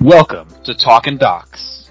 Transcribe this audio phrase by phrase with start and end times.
[0.00, 1.90] Welcome to Talk'n Docs,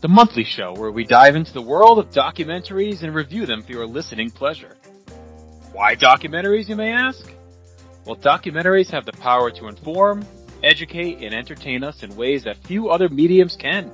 [0.00, 3.70] the monthly show where we dive into the world of documentaries and review them for
[3.70, 4.76] your listening pleasure.
[5.70, 7.32] Why documentaries, you may ask?
[8.06, 10.26] Well, documentaries have the power to inform,
[10.64, 13.92] educate, and entertain us in ways that few other mediums can.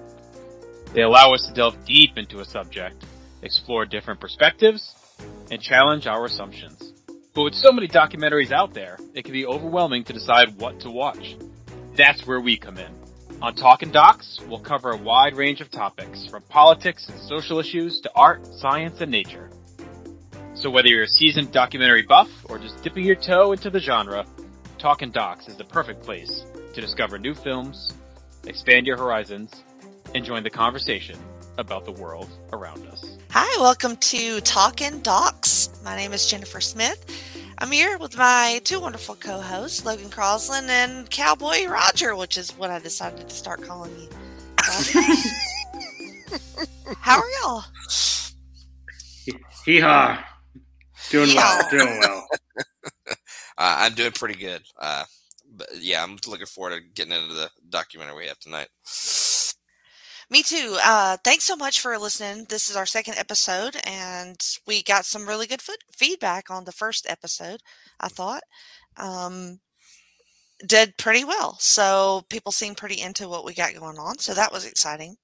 [0.94, 3.04] They allow us to delve deep into a subject,
[3.42, 4.94] explore different perspectives,
[5.50, 6.94] and challenge our assumptions.
[7.34, 10.90] But with so many documentaries out there, it can be overwhelming to decide what to
[10.90, 11.36] watch.
[11.94, 12.99] That's where we come in.
[13.42, 17.98] On Talk'n Docs, we'll cover a wide range of topics, from politics and social issues
[18.02, 19.48] to art, science, and nature.
[20.52, 24.26] So whether you're a seasoned documentary buff or just dipping your toe into the genre,
[24.78, 26.44] Talk'n Docs is the perfect place
[26.74, 27.94] to discover new films,
[28.46, 29.64] expand your horizons,
[30.14, 31.18] and join the conversation
[31.56, 33.16] about the world around us.
[33.30, 35.70] Hi, welcome to Talk'n Docs.
[35.82, 37.06] My name is Jennifer Smith.
[37.62, 42.70] I'm here with my two wonderful co-hosts, Logan Crosland and Cowboy Roger, which is what
[42.70, 44.08] I decided to start calling you.
[47.00, 47.64] How are y'all?
[49.66, 50.24] Hee haw.
[51.10, 51.68] Doing well.
[51.70, 52.26] Doing well.
[53.10, 53.14] uh,
[53.58, 54.62] I'm doing pretty good.
[54.78, 55.04] Uh,
[55.54, 58.68] but yeah, I'm looking forward to getting into the documentary we have tonight.
[60.30, 60.78] Me too.
[60.82, 62.44] Uh, thanks so much for listening.
[62.48, 66.72] This is our second episode, and we got some really good foot- feedback on the
[66.72, 67.62] first episode.
[67.98, 68.42] I thought
[68.96, 69.60] um,
[70.66, 74.18] did pretty well, so people seem pretty into what we got going on.
[74.18, 75.16] So that was exciting.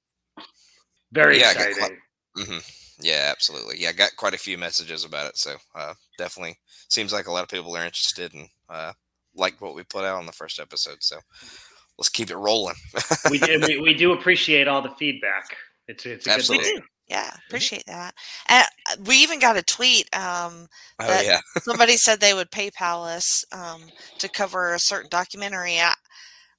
[1.13, 1.99] Very Yeah, I got exciting.
[2.37, 2.59] hmm
[3.01, 3.79] Yeah, absolutely.
[3.79, 7.33] Yeah, I got quite a few messages about it, so uh, definitely seems like a
[7.33, 8.93] lot of people are interested and uh,
[9.35, 10.99] like what we put out on the first episode.
[11.01, 11.19] So
[11.99, 12.75] let's keep it rolling.
[13.31, 15.57] we, do, we we do appreciate all the feedback.
[15.89, 16.71] It's it's a good Absolutely.
[16.71, 16.83] thing.
[17.09, 18.15] Yeah, appreciate that.
[18.49, 20.09] And uh, we even got a tweet.
[20.15, 20.67] Um,
[20.99, 23.83] oh yeah, somebody said they would PayPal us um,
[24.19, 25.79] to cover a certain documentary.
[25.79, 25.95] I,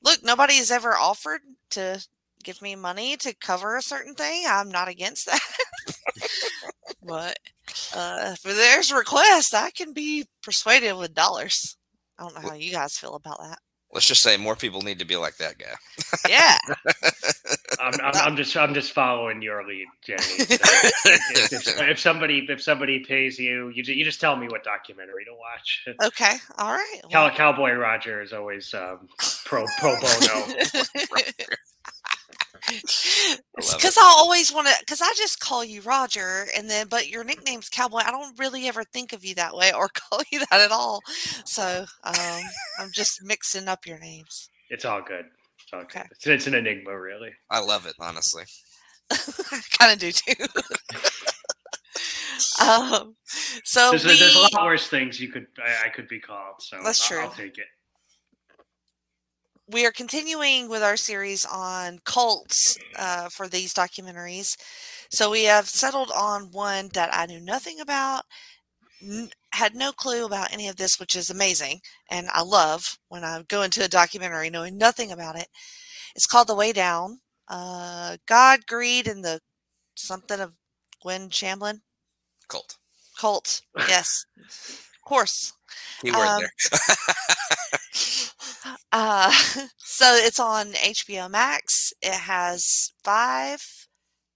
[0.04, 2.02] look, nobody has ever offered to
[2.44, 4.46] give me money to cover a certain thing.
[4.48, 5.42] I'm not against that.
[7.04, 7.38] but
[7.94, 11.76] uh, if there's requests, I can be persuaded with dollars.
[12.18, 13.60] I don't know how you guys feel about that.
[13.94, 15.74] Let's just say more people need to be like that guy.
[16.30, 16.58] Yeah.
[17.80, 20.18] I'm, I'm, I'm just I'm just following your lead, Jenny.
[20.48, 24.48] So if, if- if somebody if somebody pays you, you ju- you just tell me
[24.48, 25.86] what documentary to watch.
[26.04, 26.36] Okay.
[26.58, 27.02] All right.
[27.12, 29.08] Cow, Cowboy Roger is always um,
[29.46, 30.46] pro pro bono.
[32.68, 37.10] love Because I always want to, because I just call you Roger, and then, but
[37.10, 38.00] your nickname's Cowboy.
[38.00, 41.02] I don't really ever think of you that way or call you that at all.
[41.46, 42.42] So um,
[42.80, 44.50] I'm just mixing up your names.
[44.70, 45.26] It's all good.
[45.64, 45.86] It's all good.
[45.88, 46.04] Okay.
[46.12, 47.32] It's, it's an enigma, really.
[47.50, 48.44] I love it, honestly.
[49.12, 50.46] I kind of do too.
[52.64, 53.16] um,
[53.64, 56.56] so There's, we, there's a lot worse things you could I, I could be called.
[56.60, 57.46] So That's I'll, I'll true.
[57.46, 57.66] take it.
[59.70, 64.56] We are continuing with our series on cults uh, for these documentaries.
[65.12, 68.24] So we have settled on one that I knew nothing about,
[69.02, 71.82] n- had no clue about any of this, which is amazing.
[72.10, 75.48] And I love when I go into a documentary knowing nothing about it.
[76.16, 79.40] It's called The Way Down uh, God, Greed, and the
[79.96, 80.54] something of
[81.02, 81.82] Gwen Shamblin.
[82.48, 82.78] Cult.
[83.20, 83.62] Cult.
[83.88, 84.26] Yes.
[85.08, 85.54] Of course.
[86.02, 86.52] Keyword Um, there.
[88.92, 89.32] Uh,
[89.78, 91.94] so it's on HBO Max.
[92.02, 93.88] It has five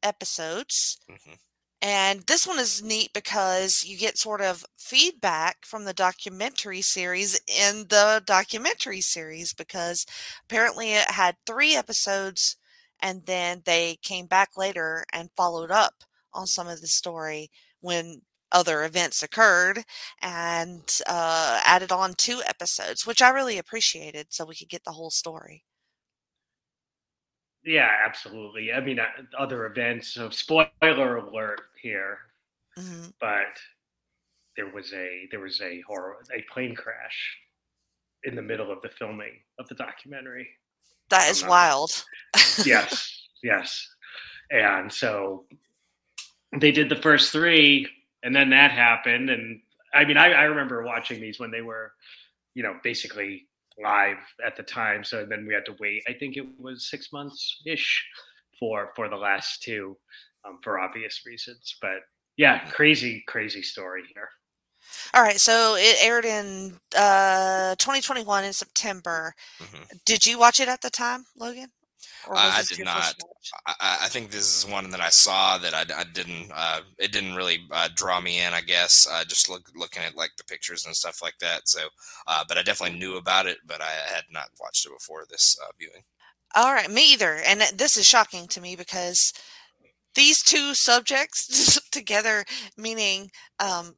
[0.04, 0.98] episodes.
[1.10, 1.38] Mhm.
[1.82, 7.40] And this one is neat because you get sort of feedback from the documentary series
[7.48, 10.06] in the documentary series because
[10.46, 12.58] apparently it had three episodes
[13.02, 16.04] and then they came back later and followed up
[16.34, 17.52] on some of the story
[17.82, 18.22] when
[18.52, 19.84] other events occurred
[20.22, 24.92] and uh, added on two episodes, which I really appreciated so we could get the
[24.92, 25.64] whole story.
[27.64, 28.74] Yeah, absolutely.
[28.74, 29.06] I mean, uh,
[29.38, 30.14] other events.
[30.14, 32.20] So spoiler alert here,
[32.78, 33.60] hmm but
[34.58, 37.38] there was a there was a horror a plane crash
[38.24, 40.48] in the middle of the filming of the documentary.
[41.10, 42.04] That is wild.
[42.66, 43.88] Yes, yes.
[44.52, 45.46] And so
[46.60, 47.88] they did the first three,
[48.24, 49.30] and then that happened.
[49.30, 49.62] And
[49.94, 51.94] I mean, I, I remember watching these when they were,
[52.54, 53.48] you know, basically
[53.82, 55.04] live at the time.
[55.04, 56.04] So then we had to wait.
[56.08, 58.06] I think it was six months ish
[58.60, 59.98] for for the last two,
[60.46, 61.78] um, for obvious reasons.
[61.82, 62.02] But
[62.38, 64.30] yeah, crazy, crazy story here.
[65.14, 69.34] All right, so it aired in uh, 2021 in September.
[69.60, 70.04] Mhm.
[70.06, 71.72] Did you watch it at the time, Logan?
[72.34, 73.16] I- I did not.
[73.68, 76.52] I- I, I think this is one that I saw that I, I didn't.
[76.54, 78.54] Uh, it didn't really uh, draw me in.
[78.54, 81.68] I guess uh, just look, looking at like the pictures and stuff like that.
[81.68, 81.88] So,
[82.28, 85.58] uh, but I definitely knew about it, but I had not watched it before this
[85.64, 86.04] uh, viewing.
[86.56, 87.40] All right, me either.
[87.46, 89.34] And this is shocking to me because
[90.16, 92.46] these two subjects together,
[92.78, 93.96] meaning um,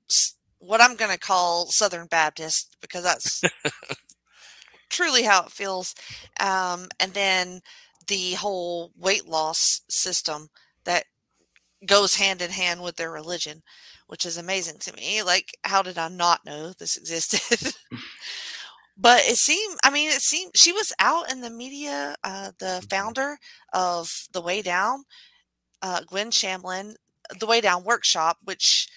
[0.59, 3.41] what I'm going to call Southern Baptist, because that's
[4.89, 5.95] truly how it feels.
[6.39, 7.61] Um, and then
[8.07, 10.50] the whole weight loss system
[10.85, 11.05] that
[11.85, 13.61] goes hand in hand with their religion,
[14.07, 15.21] which is amazing to me.
[15.23, 17.73] Like, how did I not know this existed?
[18.97, 22.85] but it seemed i mean it seemed she was out in the media uh, the
[22.89, 23.38] founder
[23.73, 25.03] of the way down
[25.81, 26.94] uh, gwen shamblin
[27.39, 28.88] the way down workshop which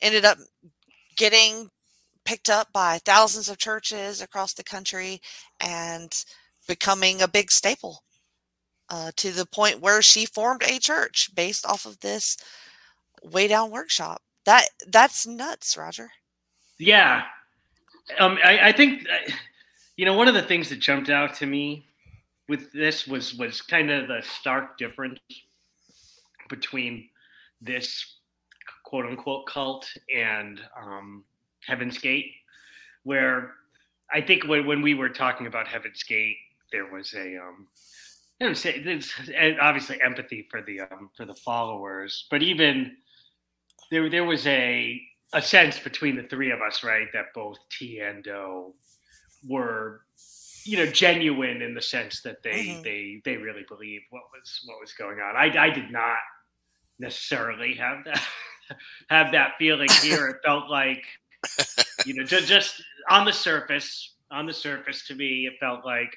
[0.00, 0.38] ended up
[1.16, 1.68] getting
[2.24, 5.20] picked up by thousands of churches across the country
[5.60, 6.24] and
[6.66, 8.02] becoming a big staple
[8.92, 12.36] uh, to the point where she formed a church based off of this
[13.24, 14.20] way down workshop.
[14.44, 16.10] That that's nuts roger.
[16.78, 17.22] Yeah.
[18.18, 19.32] Um, I, I think, uh,
[19.96, 21.86] you know, one of the things that jumped out to me
[22.48, 25.20] with this was was kind of the stark difference
[26.50, 27.08] between
[27.62, 28.16] this
[28.84, 31.24] quote unquote cult and um,
[31.66, 32.32] Heaven's Gate,
[33.04, 33.54] where
[34.12, 36.36] I think when, when we were talking about Heaven's Gate,
[36.72, 37.68] there was a um,
[38.42, 39.12] I don't say there's
[39.60, 42.96] obviously empathy for the um, for the followers, but even
[43.92, 45.00] there there was a
[45.32, 48.74] a sense between the three of us, right, that both T and O
[49.48, 50.00] were,
[50.64, 52.82] you know, genuine in the sense that they mm-hmm.
[52.82, 55.36] they they really believed what was what was going on.
[55.36, 56.18] I I did not
[56.98, 58.22] necessarily have that
[59.08, 60.26] have that feeling here.
[60.26, 61.04] it felt like,
[62.06, 66.12] you know, just, just on the surface, on the surface, to me, it felt like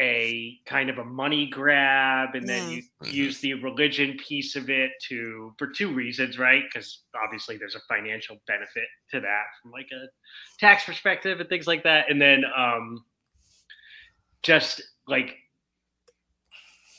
[0.00, 3.14] a kind of a money grab and then you mm-hmm.
[3.14, 7.80] use the religion piece of it to for two reasons right because obviously there's a
[7.88, 10.06] financial benefit to that from like a
[10.58, 13.04] tax perspective and things like that and then um
[14.42, 15.36] just like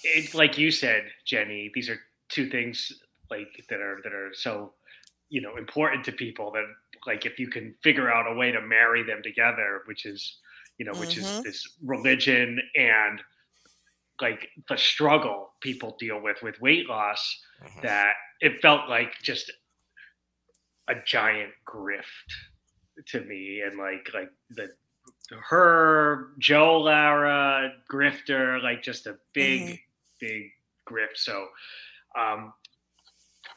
[0.04, 2.00] it's like you said jenny these are
[2.30, 2.94] two things
[3.30, 4.72] like that are that are so
[5.28, 6.64] you know important to people that
[7.06, 10.38] like if you can figure out a way to marry them together which is
[10.78, 11.38] you know, which mm-hmm.
[11.38, 13.22] is this religion and
[14.22, 17.82] like the struggle people deal with with weight loss mm-hmm.
[17.82, 19.52] that it felt like just
[20.88, 22.04] a giant grift
[23.08, 24.70] to me and like like the
[25.42, 29.76] her joe lara grifter like just a big mm-hmm.
[30.22, 30.44] big
[30.90, 31.48] grift so
[32.18, 32.54] um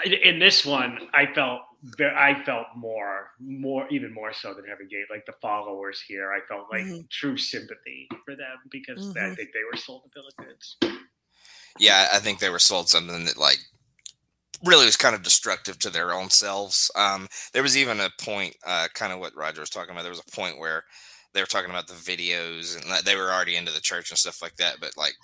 [0.05, 1.61] in this one i felt
[2.01, 5.07] I felt more, more, even more so than Heaven Gate.
[5.11, 7.03] Like the followers here, I felt like mm-hmm.
[7.11, 9.33] true sympathy for them because mm-hmm.
[9.33, 10.77] I think they were sold a bill of goods.
[11.79, 13.59] Yeah, I think they were sold something that like
[14.65, 16.91] really was kind of destructive to their own selves.
[16.97, 20.03] Um, there was even a point, uh, kind of what Roger was talking about.
[20.03, 20.85] There was a point where
[21.39, 24.43] they were talking about the videos and they were already into the church and stuff
[24.43, 24.79] like that.
[24.81, 25.15] But like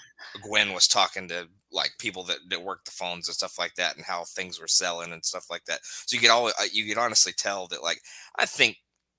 [0.44, 3.96] Gwen was talking to like people that, that work the phones and stuff like that
[3.96, 5.80] and how things were selling and stuff like that.
[5.82, 8.00] So you could always, uh, you could honestly tell that like,
[8.38, 8.76] I think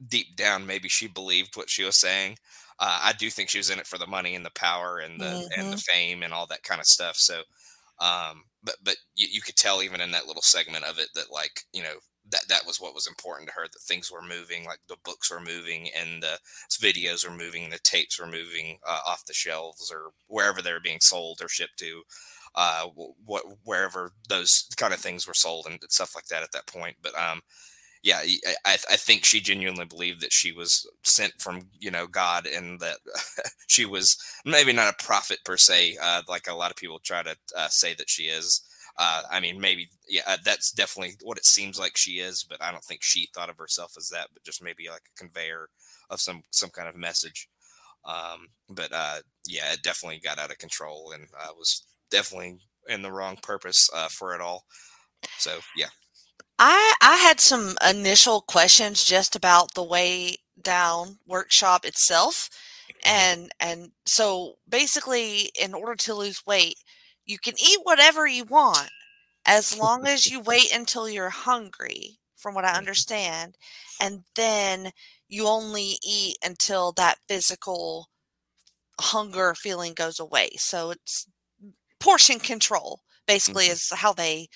[0.08, 2.38] deep down, maybe she believed what she was saying.
[2.80, 5.20] Uh, I do think she was in it for the money and the power and
[5.20, 5.60] the, mm-hmm.
[5.60, 5.92] and the mm-hmm.
[5.94, 7.18] fame and all that kind of stuff.
[7.18, 7.42] So,
[8.00, 11.30] um, but, but you, you could tell even in that little segment of it that
[11.30, 11.96] like, you know,
[12.32, 15.32] that that was what was important to her that things were moving like the books
[15.32, 16.38] were moving and the
[16.72, 20.80] videos were moving the tapes were moving uh, off the shelves or wherever they were
[20.80, 22.02] being sold or shipped to
[22.56, 22.86] uh
[23.26, 26.96] what wherever those kind of things were sold and stuff like that at that point
[27.02, 27.42] but um
[28.04, 28.20] yeah
[28.66, 32.80] I, I think she genuinely believed that she was sent from you know god and
[32.80, 32.98] that
[33.68, 37.24] she was maybe not a prophet per se uh, like a lot of people try
[37.24, 38.62] to uh, say that she is
[38.98, 42.62] uh, I mean, maybe yeah, uh, that's definitely what it seems like she is, but
[42.62, 45.70] I don't think she thought of herself as that, but just maybe like a conveyor
[46.10, 47.50] of some some kind of message.
[48.06, 53.02] Um, but uh, yeah, it definitely got out of control and uh, was definitely in
[53.02, 54.66] the wrong purpose uh, for it all.
[55.38, 55.88] So yeah.
[56.58, 62.50] I I had some initial questions just about the way down workshop itself
[62.90, 63.10] mm-hmm.
[63.10, 66.78] and and so basically in order to lose weight
[67.26, 68.90] you can eat whatever you want
[69.46, 72.78] as long as you wait until you're hungry, from what I mm-hmm.
[72.78, 73.58] understand.
[74.02, 74.92] And then
[75.28, 78.10] you only eat until that physical
[79.00, 80.52] hunger feeling goes away.
[80.58, 81.28] So it's
[82.00, 83.74] portion control, basically, mm-hmm.
[83.74, 84.48] is how they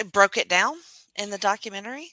[0.00, 0.74] eh, broke it down
[1.16, 2.12] in the documentary.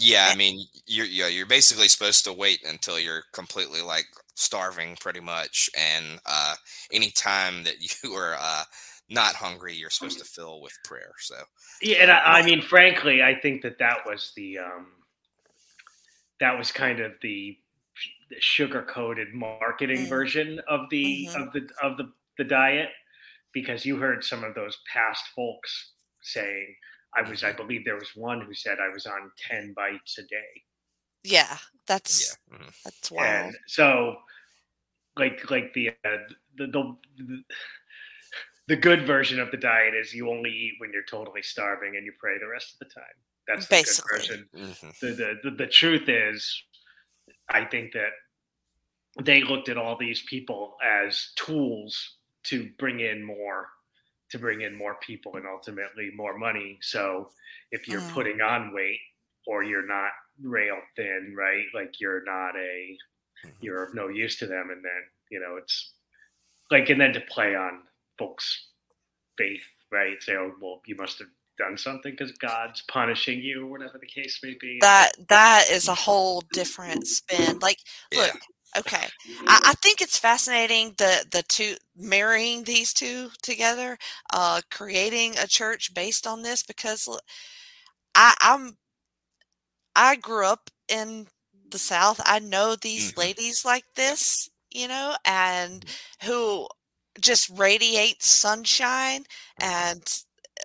[0.00, 4.06] Yeah, I mean, you're you're basically supposed to wait until you're completely like
[4.38, 6.54] starving, pretty much, and uh,
[6.92, 8.64] any time that you are uh,
[9.08, 11.12] not hungry, you're supposed to fill with prayer.
[11.18, 11.36] So
[11.82, 14.88] yeah, and I, I mean, frankly, I think that that was the um,
[16.40, 17.58] that was kind of the
[18.40, 20.08] sugar coated marketing Mm.
[20.08, 21.34] version of the Mhm.
[21.34, 22.90] of the of the the diet
[23.52, 25.92] because you heard some of those past folks
[26.22, 26.76] saying
[27.16, 30.22] I was I believe there was one who said I was on 10 bites a
[30.24, 30.64] day
[31.24, 32.56] Yeah, that's Yeah.
[32.56, 32.72] mhm.
[32.84, 33.54] that's wild.
[33.54, 34.16] and so
[35.18, 36.18] like like the uh,
[36.56, 37.44] the, the
[38.66, 42.04] the good version of the diet is you only eat when you're totally starving and
[42.04, 43.84] you pray the rest of the time that's the Basically.
[43.84, 44.92] good version Mhm.
[45.02, 46.64] the, the, the, the truth is,
[47.48, 48.10] I think that
[49.22, 53.68] they looked at all these people as tools to bring in more,
[54.30, 56.78] to bring in more people and ultimately more money.
[56.82, 57.32] So
[57.72, 58.12] if you're Mm.
[58.12, 59.00] putting on weight
[59.46, 61.64] or you're not rail thin, right?
[61.74, 62.96] Like you're not a.
[63.60, 64.70] you're of no use to them.
[64.70, 65.92] And then, you know, it's
[66.70, 67.80] like, and then to play on
[68.18, 68.68] folks'
[69.38, 70.22] faith, right?
[70.22, 71.28] Say, oh, well, you must have
[71.58, 74.80] done something because God's punishing you, or whatever the case may be.
[74.80, 77.58] that that is a whole different spin.
[77.60, 77.78] Like,
[78.12, 78.18] Yeah.
[78.20, 78.34] look,
[78.78, 79.08] okay,
[79.46, 83.98] I, I think it's fascinating the the two marrying these two together,
[84.32, 87.08] uh, creating a church based on this because
[88.14, 88.76] I, I'm
[89.96, 91.26] I grew up in
[91.70, 92.20] the South.
[92.24, 93.16] I know these Mhm.
[93.16, 95.84] ladies like this, you know, and
[96.24, 96.68] who
[97.20, 99.24] just radiate sunshine
[99.60, 100.02] and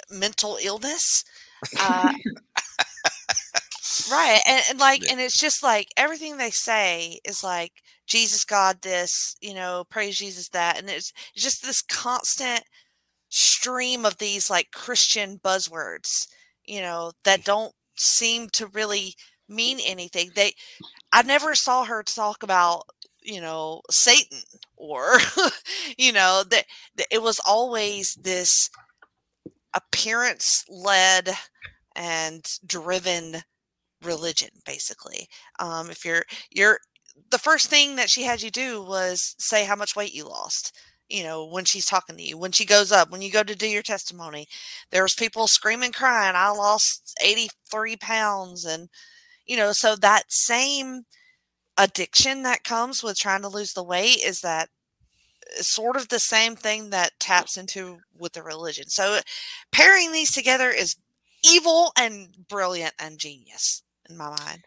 [0.10, 1.24] mental illness.
[1.76, 2.12] Uh,
[4.06, 5.10] right and, and like Yeah.
[5.10, 7.72] and it's just like everything they say is like
[8.08, 12.64] jesus god this you know praise jesus that and it's, it's just this constant
[13.30, 16.28] stream of these like christian buzzwords
[16.66, 19.16] you know that don't seem to really
[19.50, 20.54] mean anything they
[21.14, 22.84] i never saw her talk about
[23.24, 24.40] you know satan
[24.78, 25.18] or
[25.98, 26.66] you know that
[27.12, 28.70] it was always this
[29.74, 31.30] appearance led
[31.96, 33.38] and driven
[34.04, 35.28] religion basically.
[35.60, 36.80] Um if you're you're
[37.32, 40.76] the first thing that she had you do was say how much weight you lost
[41.10, 43.56] you know when she's talking to you when she goes up when you go to
[43.56, 44.48] do your testimony.
[44.92, 48.90] There's people screaming crying i lost 83 pounds and
[49.46, 51.04] you know so that same
[51.78, 54.70] addiction that comes with trying to lose the weight is that
[55.58, 59.20] sort of the same thing that taps into with the religion so
[59.72, 60.96] pairing these together is
[61.44, 64.66] evil and brilliant and genius in my mind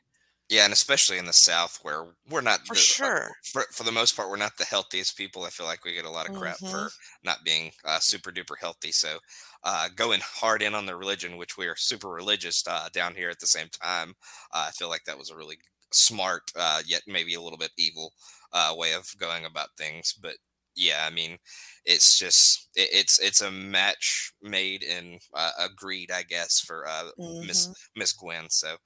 [0.48, 3.82] Yeah, and especially in the South where we're not for the, uh, sure for, for
[3.82, 5.42] the most part, we're not the healthiest people.
[5.42, 6.68] I feel like we get a lot of crap Mhm.
[6.68, 6.92] for
[7.24, 8.92] not being uh, super duper healthy.
[8.92, 9.18] So,
[9.66, 13.28] uh, going hard in on the religion, which we are super religious uh, down here
[13.28, 14.14] at the same time,
[14.54, 15.58] uh, I feel like that was a really
[15.92, 18.12] smart, uh, yet maybe a little bit evil
[18.52, 20.14] uh, way of going about things.
[20.22, 20.36] But
[20.76, 21.38] yeah, I mean,
[21.84, 26.86] it's just it, it's it's a match made in uh, a greed, I guess, for
[26.86, 27.68] uh, Miss.
[27.96, 28.48] Miss Gwen.
[28.48, 28.76] So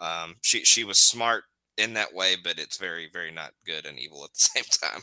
[0.00, 1.44] um, she she was smart
[1.78, 5.02] in that way, but it's very very not good and evil at the same time.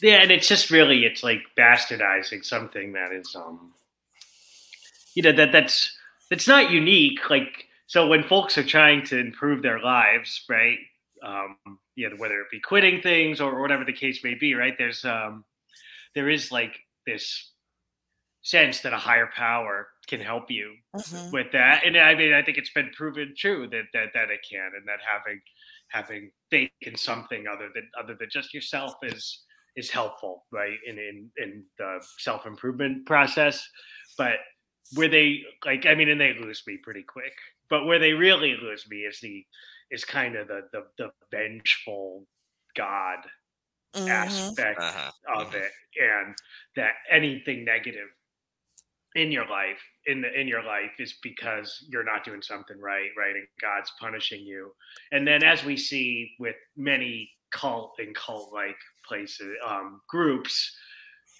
[0.00, 3.72] Yeah, and it's just really it's like bastardizing something that is um
[5.16, 5.96] you know that that's
[6.30, 7.30] that's not unique.
[7.30, 10.78] Like so when folks are trying to improve their lives, right?
[11.24, 11.58] Um,
[11.96, 14.76] you know, whether it be quitting things or whatever the case may be, right?
[14.78, 15.44] There's um
[16.14, 17.52] there is like this
[18.42, 21.32] sense that a higher power can help you Mhm.
[21.32, 21.84] with that.
[21.84, 24.86] And I mean, I think it's been proven true that that that it can, and
[24.88, 25.40] that having
[25.90, 29.44] having faith in something other than other than just yourself is
[29.76, 30.78] is helpful, right?
[30.86, 33.68] In in in the self improvement process.
[34.18, 34.38] But
[34.94, 37.32] where they like, I mean, and they lose me pretty quick.
[37.68, 39.46] But where they really lose me is the
[39.90, 42.26] is kind of the the, the vengeful
[42.76, 43.18] God
[43.94, 44.56] Mhm.
[44.58, 45.12] aspect Uh-huh.
[45.28, 46.36] of it and
[46.76, 48.08] that anything negative
[49.14, 53.10] in your life in the in your life is because you're not doing something right
[53.16, 54.72] right and god's punishing you
[55.12, 58.76] and then as we see with many cult and cult like
[59.08, 60.76] places um groups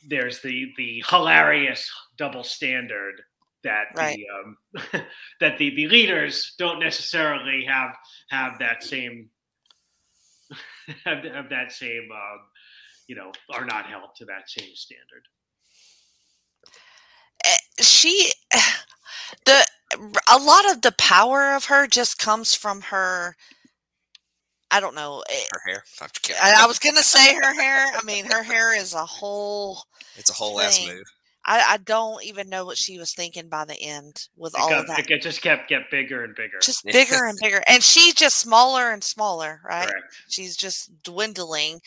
[0.09, 3.23] there's the the hilarious double standard
[3.65, 4.17] that Right.
[4.17, 4.27] the
[5.01, 5.03] um
[5.41, 7.95] that the the leaders don't necessarily have
[8.31, 9.31] have that same
[11.05, 12.41] have, have that same um
[13.09, 15.23] you know are not held to that same standard
[17.45, 18.31] Eh, she
[19.45, 19.67] the
[20.31, 23.37] a lot of the power of her just comes from her
[24.71, 25.85] i don't know eh, Her hair.
[26.01, 26.41] I'm just kidding.
[26.43, 29.79] I, I was gonna say her hair i mean her hair is a whole
[30.17, 31.05] it's a whole ass move.
[31.49, 34.69] I, I don't even know what she was thinking by the end with it, all
[34.69, 35.09] got, of that.
[35.09, 36.59] it just kept get bigger and bigger.
[36.61, 39.89] Just bigger and bigger and she's just smaller and smaller right?
[39.89, 40.15] Correct.
[40.29, 41.79] She's just dwindling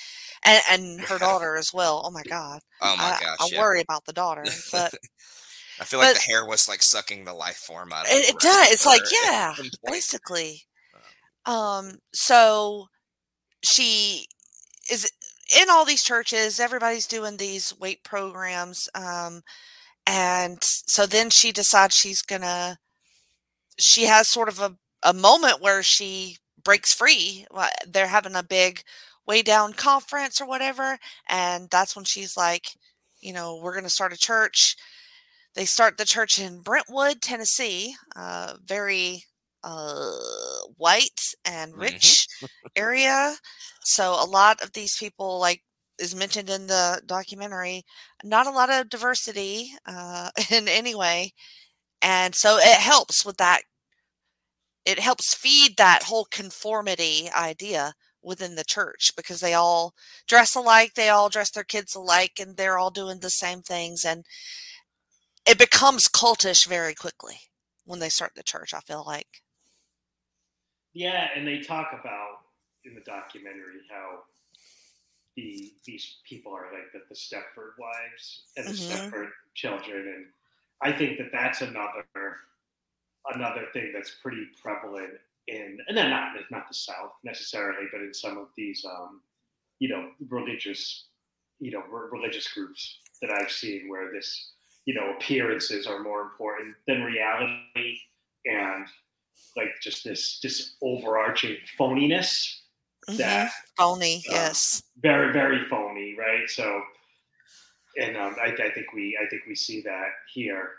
[0.46, 3.38] and and her daughter as well oh my god Oh my I, gosh.
[3.42, 3.60] I yeah.
[3.60, 4.94] worry about the daughter but
[5.82, 8.30] I feel like but- the hair was like sucking the life form out of it,
[8.30, 9.54] it does it's like yeah
[9.86, 10.62] basically.
[11.46, 12.86] Um so
[13.64, 14.26] she
[14.90, 15.12] is
[15.58, 16.60] in all these churches.
[16.60, 18.90] Everybody's doing these weight programs.
[18.96, 19.42] Um,
[20.08, 22.80] and so then she decides she's gonna
[23.78, 27.46] she has sort of a, a moment where she breaks free
[27.88, 28.84] they're having a big
[29.26, 30.98] way down conference or whatever
[31.30, 32.68] and that's when she's like
[33.22, 34.76] you know we're gonna start a church
[35.56, 39.24] they start the church in brentwood tennessee uh, very
[39.64, 40.12] uh,
[40.78, 42.14] white and Mm-hmm.
[42.16, 42.28] rich
[42.76, 43.36] area.
[43.84, 45.64] So a lot of these people like
[46.00, 47.84] is mentioned in the documentary
[48.24, 51.34] not a lot of diversity uh, in any way.
[52.02, 53.62] And so it helps with that
[54.86, 59.94] it helps feed that whole conformity idea within the church because they all
[60.28, 64.04] dress alike they all dress their kids alike and they're all doing the same things
[64.04, 64.26] and
[65.46, 67.40] it becomes cultish very quickly
[67.86, 69.42] when they start the church i feel like
[70.94, 72.40] Yeah, and they talk about
[72.86, 74.24] in the documentary how
[75.36, 79.12] the these people are like the, the Stepford wives and the Mhm.
[79.12, 80.28] Stepford children, and
[80.82, 82.38] I think that that's another
[83.34, 88.14] another thing that's pretty prevalent in, and then not not the South necessarily, but in
[88.14, 89.24] some of these um,
[89.80, 91.08] you know religious
[91.60, 94.54] you know re- religious groups that I've seen where this
[94.86, 98.00] you know appearances are more important than reality
[98.46, 98.88] and
[99.58, 102.56] like just this this overarching phoniness
[103.10, 103.18] Mhm.
[103.18, 104.84] that phony uh, yes.
[105.02, 106.48] very very phony right?
[106.50, 106.84] So
[107.98, 110.70] and um, I, I think we i think we see that here.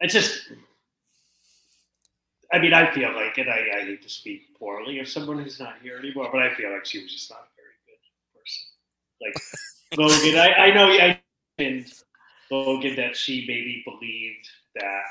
[0.00, 0.50] It's just
[2.52, 5.58] i mean i feel like and I, I hate to speak poorly of someone who's
[5.60, 8.00] not here anymore but i feel like she was just not a very good
[8.38, 8.66] person.
[9.20, 9.34] Like
[9.98, 11.20] logan i, I know i
[11.58, 11.92] mentioned
[12.50, 15.02] logan that she maybe believed that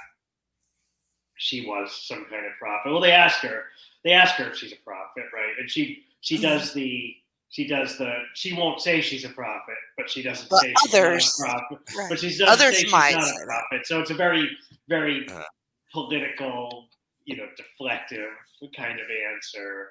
[1.44, 3.66] she was some kind of prophet well they ask her
[4.04, 5.54] they ask her if she's a prophet, right?
[5.60, 6.42] And she she Mhm.
[6.42, 7.16] does the
[7.50, 10.94] she does the she won't say she's a prophet, but she doesn't But say she's
[10.94, 11.80] not a prophet.
[11.98, 13.86] right But she doesn't Others say she's might not a prophet.
[13.88, 14.50] So it's a very
[14.90, 15.44] very Uh.
[15.92, 16.90] political,
[17.26, 18.32] you know, deflective
[18.76, 19.90] kind of answer.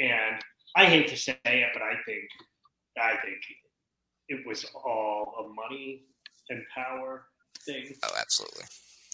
[0.00, 0.42] And
[0.76, 2.24] I hate to say it, but I think
[2.98, 3.38] I think
[4.28, 6.02] it was all a money
[6.50, 7.26] and power
[7.64, 7.94] thing.
[8.04, 8.64] Oh, absolutely.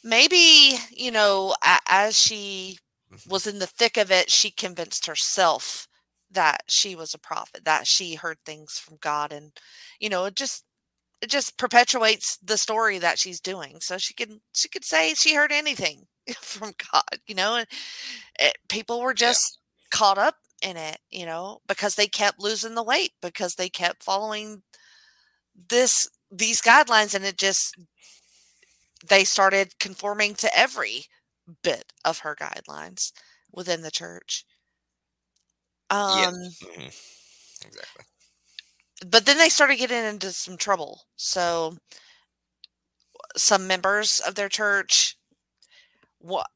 [0.04, 1.54] Maybe you know
[1.88, 2.78] as she
[3.12, 3.30] mm-hmm.
[3.30, 5.88] was in the thick of it she convinced herself
[6.30, 9.52] that she was a prophet that she heard things from god and
[10.00, 10.64] you know it just
[11.22, 15.34] it just perpetuates the story that she's doing so she can she could say she
[15.34, 16.06] heard anything
[16.40, 17.66] from god you know and
[18.38, 19.36] it, people were Yeah.
[19.36, 19.58] just
[19.90, 24.02] caught up in it you know because they kept losing the weight because they kept
[24.02, 24.62] following
[25.68, 27.76] this these guidelines and it just
[29.08, 31.06] they started conforming to every
[31.62, 33.12] bit of her guidelines
[33.52, 34.44] within the church.
[36.06, 36.28] Yeah.
[36.28, 36.88] Um, hmm
[37.64, 38.04] Exactly.
[39.06, 41.02] but then they started getting into some trouble.
[41.16, 41.76] So
[43.36, 45.16] some members of their church,
[46.18, 46.46] what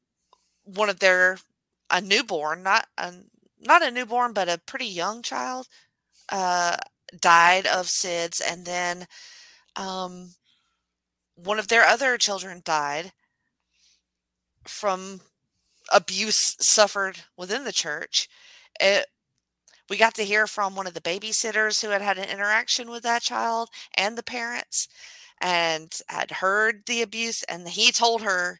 [0.63, 1.37] one of their
[1.89, 3.13] a newborn, not a
[3.59, 5.67] not a newborn, but a pretty young child,
[6.29, 6.77] uh,
[7.19, 9.07] died of SIDS, and then
[9.75, 10.33] um,
[11.37, 13.13] one of their other children died
[14.65, 15.21] from
[15.91, 18.27] abuse suffered within the church.
[18.79, 19.07] It,
[19.89, 23.03] we got to hear from one of the babysitters who had had an interaction with
[23.03, 24.87] that child and the parents
[25.39, 27.43] and had heard the abuse.
[27.43, 28.59] And he told her,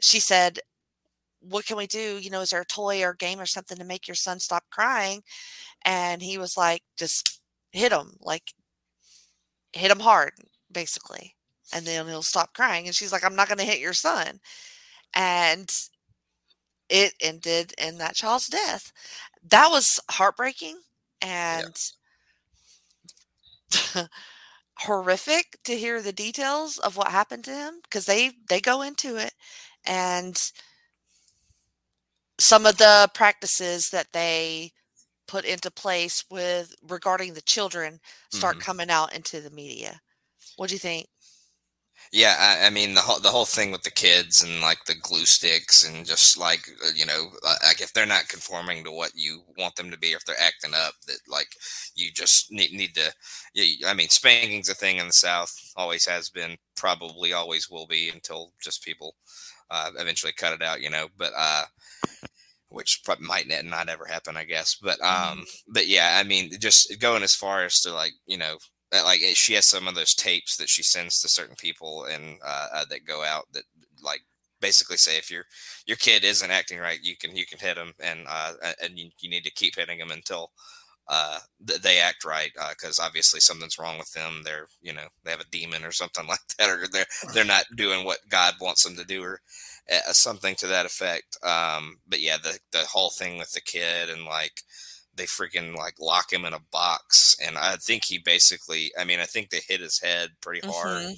[0.00, 0.60] she said,
[1.40, 2.18] What can we do?
[2.18, 4.64] You know, is there a toy or game or something to make your son stop
[4.70, 5.22] crying?
[5.84, 7.40] And he was like, Just
[7.72, 8.54] hit him, like,
[9.72, 10.32] hit him hard,
[10.72, 11.34] basically.
[11.72, 12.86] And then he'll stop crying.
[12.86, 14.40] And she's like, I'm not going to hit your son.
[15.14, 15.70] And
[16.88, 18.92] it ended in that child's death.
[19.42, 20.78] That was heartbreaking
[21.20, 21.76] and
[24.78, 29.16] horrific to hear the details of what happened to him because they they go into
[29.16, 29.32] it
[29.84, 30.52] and
[32.40, 34.72] some of the practices that they
[35.26, 38.00] put into place with regarding the children
[38.30, 38.60] start Mhm.
[38.60, 40.00] coming out into the media.
[40.56, 41.08] What do you think?
[42.14, 44.94] Yeah, I, I mean the whole the whole thing with the kids and like the
[44.94, 48.92] glue sticks and just like uh, you know uh, like if they're not conforming to
[48.92, 51.48] what you want them to be, or if they're acting up, that like
[51.96, 53.12] you just need need to.
[53.84, 58.10] I mean spanking's a thing in the South, always has been, probably always will be
[58.10, 59.16] until just people
[59.70, 61.08] uh, eventually cut it out, you know.
[61.18, 61.64] But uh,
[62.68, 64.76] which might not, ever happen, I guess.
[64.76, 68.58] But um, but yeah, I mean just going as far as to like you know
[69.02, 72.38] like eh, she has some of those tapes that she sends to certain people and
[72.44, 73.64] uh, uh, that go out that
[74.02, 74.20] like
[74.60, 75.44] basically say if your
[75.86, 78.52] your kid isn't acting right you can you can hit them and uh
[78.82, 80.50] and you, you need to keep hitting them until
[81.08, 84.40] uh, th- they act right because uh, obviously something's wrong with them.
[84.44, 87.64] They're you know they have a demon or something like that, or they're they're not
[87.76, 89.40] doing what God wants them to do, or
[89.92, 91.36] uh, something to that effect.
[91.42, 94.62] Um, but yeah, the the whole thing with the kid and like
[95.16, 99.20] they freaking like lock him in a box, and I think he basically, I mean,
[99.20, 101.02] I think they hit his head pretty hard.
[101.02, 101.14] Mm-hmm.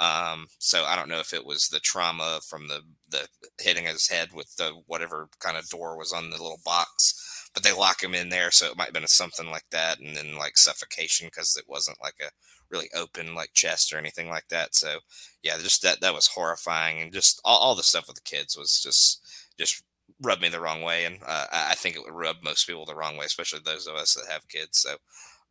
[0.00, 3.28] Um, so I don't know if it was the trauma from the the
[3.60, 7.62] hitting his head with the whatever kind of door was on the little box, but
[7.62, 10.36] they lock him in there, so it might have been something like that, and then
[10.36, 12.30] like suffocation because it wasn't like a
[12.70, 14.74] really open like chest or anything like that.
[14.74, 14.98] So
[15.42, 18.56] yeah, just that that was horrifying, and just all, all the stuff with the kids
[18.56, 19.22] was just
[19.58, 19.82] just
[20.20, 22.94] rubbed me the wrong way, and uh, I think it would rub most people the
[22.94, 24.78] wrong way, especially those of us that have kids.
[24.78, 24.96] So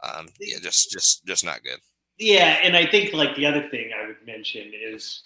[0.04, 1.80] um, yeah, just just just not good.
[2.18, 5.24] Yeah, and I think like the other thing I would mention is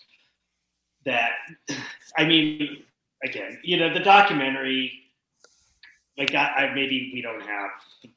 [1.05, 1.31] that
[2.17, 2.83] I mean,
[3.23, 4.91] again, you know, the documentary,
[6.17, 7.71] like I, I maybe we don't have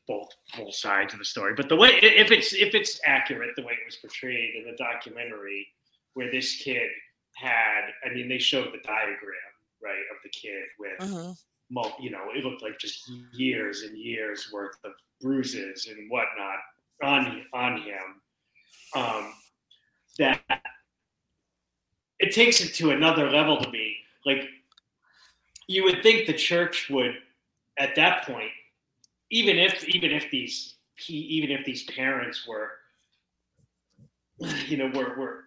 [0.06, 3.62] both both sides of the story, but the way if it's if it's accurate the
[3.62, 5.66] way it was portrayed in the documentary,
[6.14, 6.88] where this kid
[7.34, 9.47] had, I mean, they showed the diagram
[9.82, 11.00] right of the kid with.
[11.00, 11.34] Uh-huh.
[12.00, 16.56] You know, it looked like just years and years worth of bruises and whatnot
[17.02, 18.22] on on him,
[18.96, 19.32] um,
[20.18, 20.40] that
[22.18, 23.96] it takes it to another level to me.
[24.24, 24.48] Like
[25.66, 27.14] you would think the church would,
[27.78, 28.50] at that point,
[29.30, 32.70] even if even if these even if these parents were,
[34.68, 35.44] you know, were were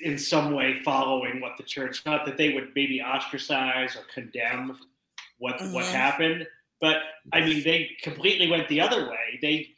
[0.00, 4.78] in some way following what the church not that they would maybe ostracize or condemn
[5.38, 5.72] what mm-hmm.
[5.72, 6.46] what happened.
[6.80, 6.98] But
[7.32, 9.38] I mean, they completely went the other way.
[9.40, 9.68] They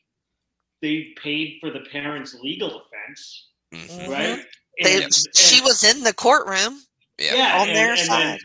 [0.83, 4.11] they paid for the parents' legal defense, mm-hmm.
[4.11, 4.45] right?
[4.83, 6.81] They, and, she was in the courtroom.
[7.19, 8.23] Yeah, yeah on and, their and side.
[8.25, 8.39] Then,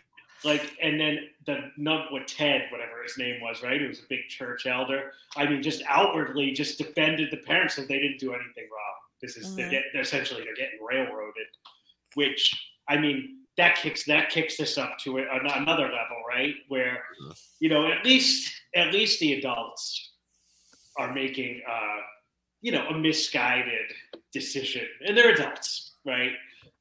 [0.43, 3.81] like, and then the nut with Ted, whatever his name was, right?
[3.81, 5.11] He was a big church elder.
[5.35, 8.95] I mean, just outwardly just defended the parents that they didn't do anything wrong.
[9.21, 9.55] This is mm-hmm.
[9.57, 11.47] they're, get, they're essentially they're getting railroaded,
[12.15, 12.53] which
[12.87, 16.55] I mean that kicks that kicks this up to another level, right?
[16.67, 17.03] Where
[17.59, 20.13] you know at least at least the adults
[20.97, 21.97] are making uh,
[22.61, 23.91] you know a misguided
[24.33, 26.31] decision, and they're adults, right?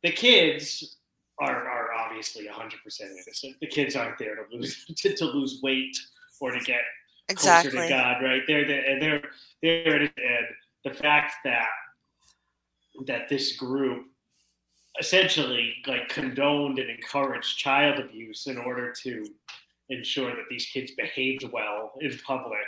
[0.03, 0.97] The kids
[1.41, 3.57] are are obviously 100% innocent.
[3.61, 5.97] The kids aren't there to lose to, to lose weight
[6.41, 6.81] or to get
[7.29, 7.73] exactly.
[7.73, 8.43] closer to God, right?
[8.47, 9.23] They're and they're
[9.63, 10.47] they're and
[10.85, 11.67] the fact that
[13.07, 14.07] that this group
[14.99, 19.25] essentially like condoned and encouraged child abuse in order to
[19.89, 22.59] ensure that these kids behaved well in public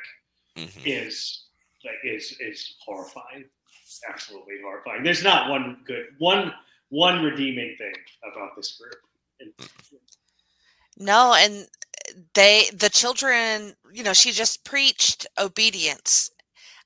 [0.56, 0.80] mm-hmm.
[0.84, 1.44] is
[1.84, 3.44] like is is horrifying.
[4.08, 5.02] Absolutely horrifying.
[5.02, 6.52] There's not one good one
[6.88, 7.94] one redeeming thing
[8.30, 9.54] about this group.
[10.98, 11.66] No and
[12.34, 16.30] they the children you know she just preached obedience.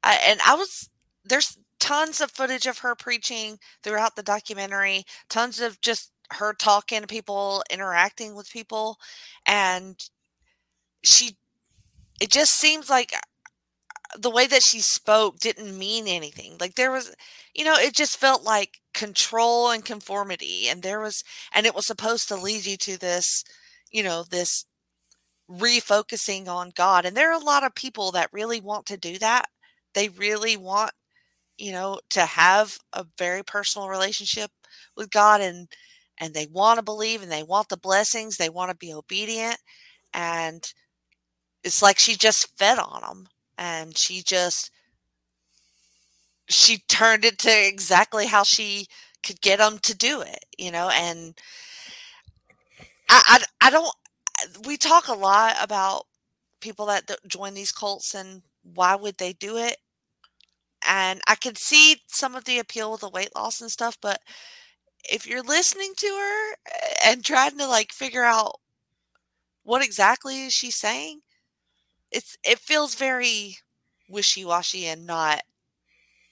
[0.02, 0.90] Uh, and i was
[1.24, 7.02] there's tons of footage of her preaching throughout the documentary, tons of just her talking
[7.02, 8.98] to people, interacting with people.
[9.46, 9.96] And
[11.02, 11.36] she,
[12.20, 16.56] it just seems like uh, the way that she spoke didn't mean anything.
[16.58, 17.14] Like there was,
[17.54, 20.68] you know, it just felt like control and conformity.
[20.68, 23.44] And there was, and it was supposed to lead you to this,
[23.90, 24.64] you know, this
[25.50, 27.04] refocusing on God.
[27.04, 29.46] And there are a lot of people that really want to do that.
[29.94, 30.90] They really want
[31.58, 34.50] you know, to have a very personal relationship
[34.96, 35.68] with God and
[36.18, 39.58] and they want to believe and they want the blessings, they want to be obedient
[40.14, 40.72] and
[41.64, 44.70] it's like she just fed on them and she just
[46.48, 48.86] she turned it to exactly how she
[49.22, 51.34] could get them to do it, you know, and
[53.08, 53.90] I, I, I don't
[54.66, 56.04] we talk a lot about
[56.60, 59.76] people that join these cults and why would they do it
[60.88, 64.20] and I could see some of the appeal with the weight loss and stuff, but
[65.11, 66.57] if you're listening to her
[67.05, 68.57] and trying to like figure out
[69.64, 71.20] what exactly is she saying,
[72.12, 73.59] it's it feels very
[74.09, 75.42] wishy-washy and not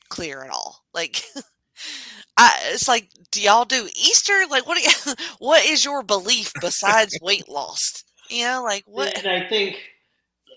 [0.08, 0.84] clear at all.
[0.94, 1.24] Like
[2.36, 4.42] I, it's like, do y'all do Easter?
[4.50, 4.82] Like, what?
[4.82, 8.04] You, what is your belief besides weight loss?
[8.28, 9.16] You know, like what?
[9.18, 9.76] And I think,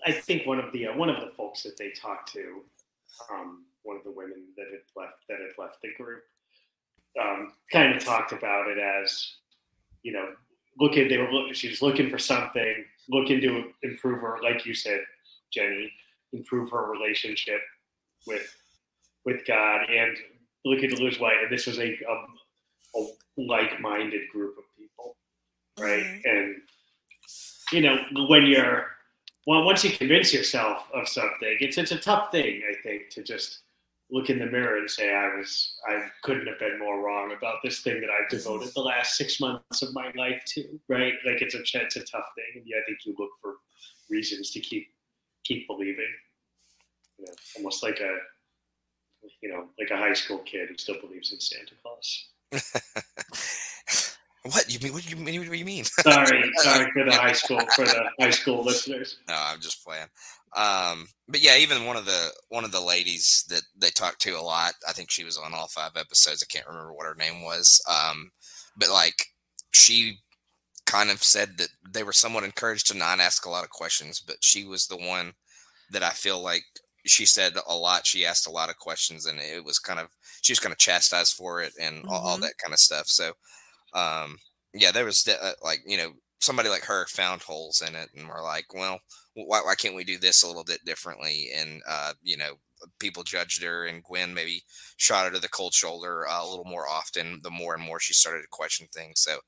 [0.04, 2.62] I think one of the uh, one of the folks that they talked to,
[3.30, 6.22] um, one of the women that had left that had left the group.
[7.20, 9.36] Um, kind of talked about it as
[10.02, 10.28] you know
[10.78, 14.74] looking they were looking she was looking for something looking to improve her like you
[14.74, 15.00] said
[15.52, 15.90] jenny
[16.32, 17.60] improve her relationship
[18.26, 18.54] with
[19.24, 20.16] with god and
[20.64, 21.38] looking to lose weight.
[21.42, 23.06] And this was a, a, a
[23.38, 25.16] like-minded group of people
[25.80, 26.04] right?
[26.04, 26.28] Mm-hmm.
[26.28, 26.56] and
[27.72, 27.96] you know
[28.28, 28.86] when you're
[29.48, 33.22] well, once you convince yourself of something, it's it's a tough thing, I think, to
[33.22, 33.60] just
[34.10, 37.56] look in the mirror and say I was I couldn't have been more wrong about
[37.62, 41.14] this thing that I've devoted the last six months of my life to, right?
[41.26, 43.54] Like it's a it's a tough thing, and yeah, I think you look for
[44.08, 44.88] reasons to keep
[45.44, 46.12] keep believing.
[47.18, 48.16] You know, almost like a
[49.42, 52.28] you know like a high school kid who still believes in Santa Claus.
[54.52, 54.92] What you mean?
[54.92, 55.40] What do you mean?
[55.40, 55.84] What do you mean?
[55.84, 59.18] sorry, sorry for the high school for the high school listeners.
[59.28, 60.06] No, I'm just playing.
[60.56, 64.30] Um, but yeah, even one of the one of the ladies that they talked to
[64.30, 64.72] a lot.
[64.88, 66.42] I think she was on all five episodes.
[66.42, 67.80] I can't remember what her name was.
[67.88, 68.30] Um,
[68.76, 69.26] but like
[69.72, 70.18] she
[70.86, 74.20] kind of said that they were somewhat encouraged to not ask a lot of questions,
[74.20, 75.34] but she was the one
[75.90, 76.64] that I feel like
[77.06, 78.06] she said a lot.
[78.06, 80.08] She asked a lot of questions, and it was kind of
[80.40, 82.08] she was kind of chastised for it and mm-hmm.
[82.08, 83.06] all, all, that kind of stuff.
[83.06, 83.32] So,
[83.94, 84.38] um,
[84.74, 88.28] yeah, there was uh, like you know somebody like her found holes in it, and
[88.28, 88.98] we're like, well,
[89.46, 91.50] why, why can't we do this a little bit differently?
[91.54, 92.54] And uh, you know,
[92.98, 94.62] people judged her, and Gwen maybe
[94.96, 97.40] shot her to the cold shoulder uh, a little more often.
[97.42, 99.38] The more and more she started to question things, so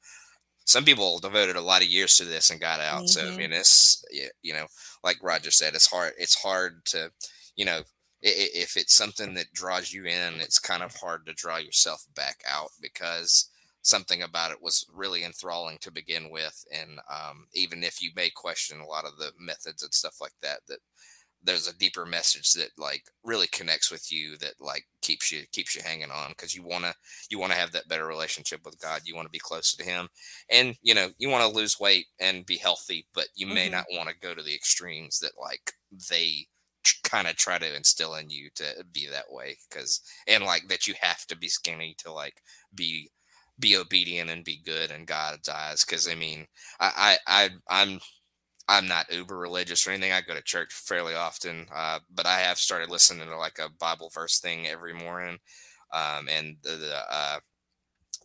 [0.64, 3.00] some people devoted a lot of years to this and got out.
[3.00, 3.06] Mm-hmm.
[3.06, 3.36] So I mm-hmm.
[3.36, 4.04] mean, it's
[4.42, 4.66] you know,
[5.02, 6.12] like Roger said, it's hard.
[6.18, 7.10] It's hard to,
[7.56, 7.82] you know,
[8.22, 12.42] if it's something that draws you in, it's kind of hard to draw yourself back
[12.48, 13.50] out because
[13.82, 16.64] something about it was really enthralling to begin with.
[16.72, 20.34] And um, even if you may question a lot of the methods and stuff like
[20.42, 20.78] that, that
[21.42, 25.74] there's a deeper message that like really connects with you that like keeps you keeps
[25.74, 26.94] you hanging on because you want to
[27.30, 29.84] you want to have that better relationship with god you want to be closer to
[29.84, 30.08] him
[30.50, 33.54] and you know you want to lose weight and be healthy but you mm-hmm.
[33.54, 35.72] may not want to go to the extremes that like
[36.10, 36.46] they
[37.04, 40.86] kind of try to instill in you to be that way because and like that
[40.86, 42.42] you have to be skinny to like
[42.74, 43.10] be
[43.60, 46.46] be obedient and be good in god's eyes because i mean
[46.80, 48.00] I, I i i'm
[48.68, 50.12] I'm not uber religious or anything.
[50.12, 53.68] I go to church fairly often, uh, but I have started listening to like a
[53.68, 55.38] Bible verse thing every morning.
[55.92, 57.40] Um, and the the, uh,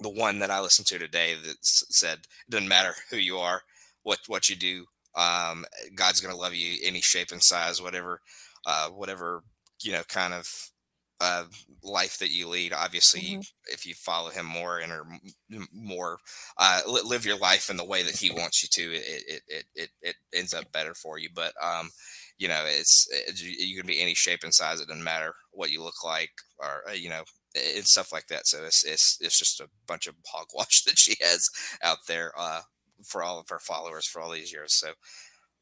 [0.02, 3.64] the one that I listened to today that said, "It doesn't matter who you are,
[4.04, 8.22] what what you do, um, God's going to love you any shape and size, whatever,
[8.66, 9.44] uh, whatever
[9.82, 10.48] you know, kind of
[11.22, 11.44] uh,
[11.84, 12.74] life that you lead.
[12.74, 13.40] Obviously, mm-hmm.
[13.72, 15.06] if you follow him more and are
[15.74, 16.18] more
[16.58, 19.64] uh, live your life in the way that he wants you to, it it it
[19.76, 21.30] it, it ends up better for you.
[21.34, 21.90] But um,
[22.38, 24.82] you know, it's, it's you can be any shape and size.
[24.82, 27.24] It doesn't matter what you look like, or uh, you know,
[27.56, 28.48] and stuff like that.
[28.48, 31.50] So it's it's it's just a bunch of hogwash that she has
[31.84, 32.62] out there uh,
[33.06, 34.74] for all of her followers for all these years.
[34.74, 34.92] So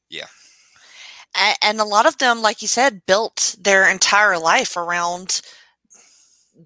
[0.09, 0.27] yeah
[1.61, 5.41] and a lot of them like you said built their entire life around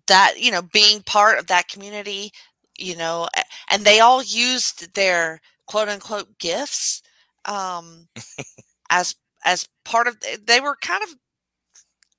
[0.08, 2.32] that you know being part of that community
[2.78, 3.28] you know
[3.70, 7.02] and they all used their quote unquote gifts
[7.46, 8.08] um
[8.90, 11.10] as as part of they were kind of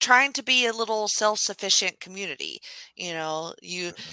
[0.00, 2.61] trying to be a little self-sufficient community
[2.96, 4.12] you know you mm-hmm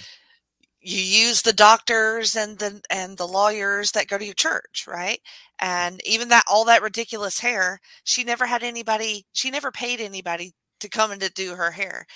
[0.86, 5.20] you use the doctors and the and the lawyers that go to your church right?
[5.60, 5.66] Mm.
[5.66, 10.54] And even that all that ridiculous hair she never had anybody she never paid anybody
[10.80, 12.06] to come in to do her hair.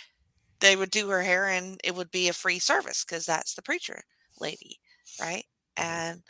[0.60, 3.62] They would do her hair and it would be a free service because that's the
[3.62, 4.02] preacher
[4.40, 4.78] lady
[5.20, 5.44] right?
[5.78, 5.84] Mm-hmm.
[5.84, 6.22] And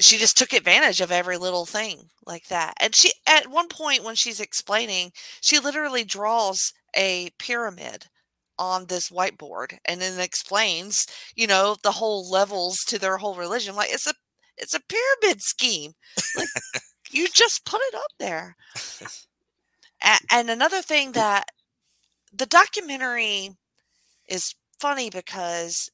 [0.00, 2.74] she just took advantage of every little thing like that.
[2.80, 8.06] And she at one point when she's explaining she literally draws a pyramid
[8.58, 13.74] on this whiteboard and then explains, you know, the whole levels to their whole religion.
[13.76, 14.14] Like it's a
[14.56, 15.92] it's a pyramid scheme.
[16.36, 16.48] Like
[17.10, 18.56] you just put it up there.
[20.02, 21.50] and, and another thing that
[22.32, 23.50] the documentary
[24.28, 25.90] is funny because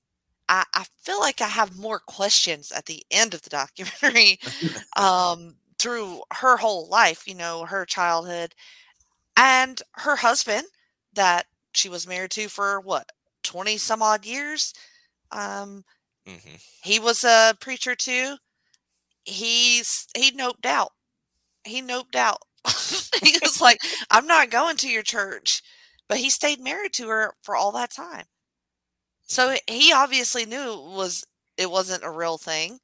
[0.48, 4.40] I, I, feel like I have more questions at the end of the documentary
[4.96, 8.55] um, through her whole life, you know, her childhood
[9.37, 10.66] and her husband
[11.14, 13.11] that she was married to for what
[13.45, 14.73] 20 some odd years?
[15.31, 15.85] Um
[16.27, 16.57] mm-hmm.
[16.83, 18.37] he was a preacher too.
[19.25, 20.93] He's he noped out.
[21.65, 22.43] He noped out.
[23.23, 23.81] He was like
[24.11, 25.63] i'm not going to your church.
[26.09, 28.25] But he stayed married to her for all that time.
[29.23, 31.25] So he obviously knew it was
[31.57, 32.81] it wasn't a real thing.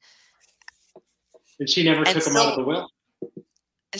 [1.58, 2.88] And she never and took so, him out of the will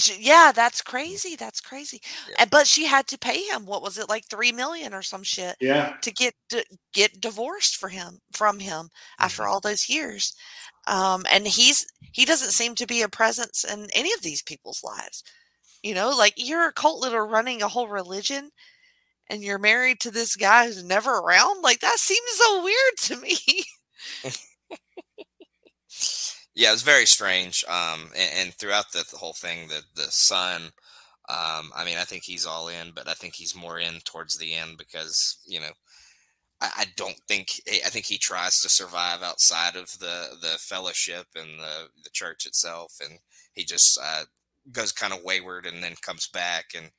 [0.01, 1.37] she, yeah, that's crazy.
[1.37, 2.01] That's crazy.
[2.29, 2.37] Yeah.
[2.41, 3.67] And, but she had to pay him.
[3.67, 5.57] What was it like three million or some shit?
[5.61, 5.95] Yeah.
[6.03, 9.25] To get to get divorced for him from him mm-hmm.
[9.25, 10.35] after all those years,
[10.87, 14.83] um, and he's he doesn't seem to be a presence in any of these people's
[14.83, 15.23] lives.
[15.83, 18.51] You know, like you're a cult leader running a whole religion,
[19.31, 21.63] and you're married to this guy who's never around.
[21.63, 23.39] Like that seems so weird to me.
[26.59, 27.65] Yeah, it was very strange.
[27.69, 30.73] Um, and, and throughout the, the, whole thing, the the son,
[31.29, 34.37] um, I mean, I think he's all in, but I think he's more in towards
[34.37, 35.71] the end because you know,
[36.61, 41.27] I, I don't think I think he tries to survive outside of the the fellowship
[41.37, 43.21] and the the church itself, and
[43.53, 44.25] he just uh,
[44.73, 46.91] goes kind of wayward and then comes back and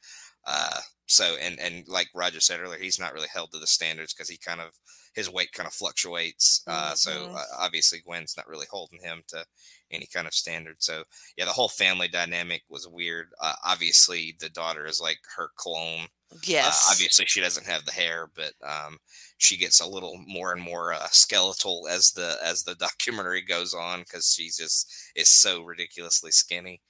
[0.48, 4.14] uh, so and and like Roger said earlier, he's not really held to the standards
[4.14, 4.70] because he kind of
[5.14, 6.64] his weight kind of fluctuates.
[6.68, 6.96] Uh, mm-hmm.
[6.96, 9.46] So uh, obviously Gwen's not really holding him to
[9.92, 10.78] any kind of standard.
[10.80, 11.04] So
[11.38, 13.30] yeah, the whole family dynamic was weird.
[13.42, 16.06] Uh, obviously, the daughter is like her clone.
[16.32, 16.88] Uh, yes.
[16.92, 18.98] obviously, she doesn't have the hair, but um,
[19.38, 23.74] she gets a little more and more uh, skeletal as the as the documentary goes
[23.74, 26.82] on because she's just is so ridiculously skinny.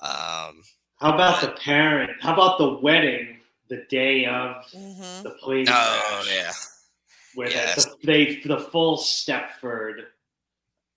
[0.00, 0.62] Um,
[0.96, 2.10] how about the parent?
[2.20, 5.22] How about the wedding the day of mm-hmm.
[5.22, 5.66] the plane?
[5.68, 6.52] Oh yeah,
[7.34, 7.84] where yes.
[7.84, 10.02] the, they the full Stepford,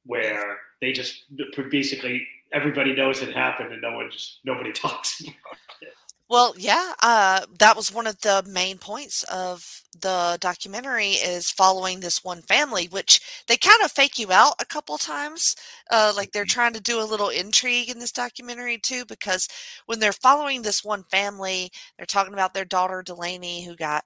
[0.06, 1.24] where they just
[1.70, 5.94] basically everybody knows it happened and no one just nobody talks about it.
[6.30, 12.00] Well, yeah, uh, that was one of the main points of the documentary is following
[12.00, 15.56] this one family, which they kind of fake you out a couple times.
[15.92, 16.50] Uh, like they're mm-hmm.
[16.50, 19.48] trying to do a little intrigue in this documentary too, because
[19.86, 24.04] when they're following this one family, they're talking about their daughter Delaney, who got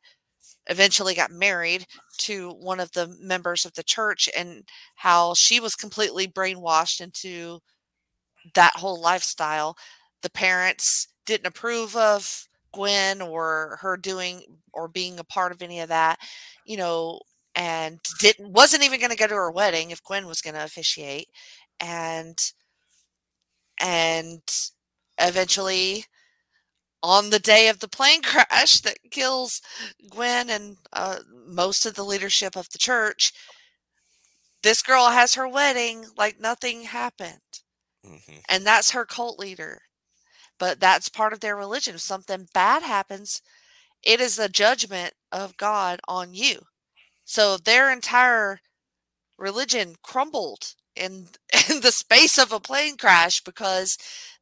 [0.70, 1.86] eventually got married
[2.18, 4.64] to one of the members of the church, and
[4.96, 7.60] how she was completely brainwashed into
[8.56, 9.78] that whole lifestyle.
[10.22, 15.80] The parents didn't approve of Gwen or her doing or being a part of any
[15.80, 16.20] of that,
[16.66, 17.22] you know,
[17.56, 20.64] and didn't wasn't even going to go to her wedding if Gwen was going to
[20.64, 21.28] officiate,
[21.80, 22.38] and
[23.80, 24.42] and
[25.20, 26.06] eventually
[27.04, 29.62] on the day of the plane crash that kills
[30.10, 33.34] Gwen and uh, most of the leadership of the church,
[34.64, 37.40] this girl has her wedding like nothing happened.
[38.06, 38.40] Mm-hmm.
[38.50, 39.82] And that's her cult leader
[40.60, 41.96] but that's part of their religion.
[41.96, 43.42] If something bad happens,
[44.04, 46.60] it is a judgment of God on you.
[47.26, 48.60] So their entire
[49.38, 51.28] religion crumbled in
[51.70, 53.98] in the space of a plane crash because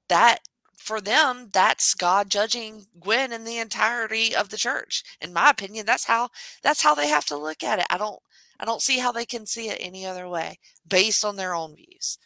[0.09, 0.39] that
[0.85, 5.03] for them that's God judging Gwen and the entirety of the church.
[5.19, 6.29] In my opinion, that's how
[6.61, 7.87] that's how they have to look at it.
[7.89, 8.19] I don't
[8.59, 11.75] I don't see how they can see it any other way based on their own
[11.75, 12.19] views.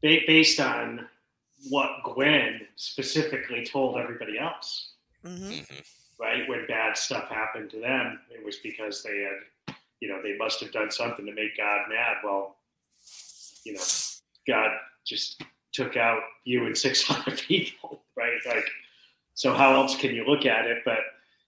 [0.00, 1.06] Based on
[1.68, 4.92] what Gwen specifically told everybody else.
[5.24, 5.50] Mm-hmm.
[5.50, 5.80] mm-hmm.
[6.18, 6.48] Right?
[6.48, 10.60] When bad stuff happened to them, it was because they had, you know, they must
[10.60, 12.16] have done something to make God mad.
[12.24, 12.56] Well,
[13.64, 13.82] you know,
[14.48, 14.70] God
[15.06, 15.42] just
[15.74, 18.32] took out you and 600 people, right?
[18.36, 18.68] It's Like,
[19.34, 20.82] so how else can you look at it?
[20.84, 20.98] But,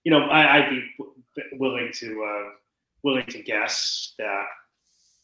[0.05, 2.51] you know, I, would be willing to, uh,
[3.03, 4.45] willing to guess that,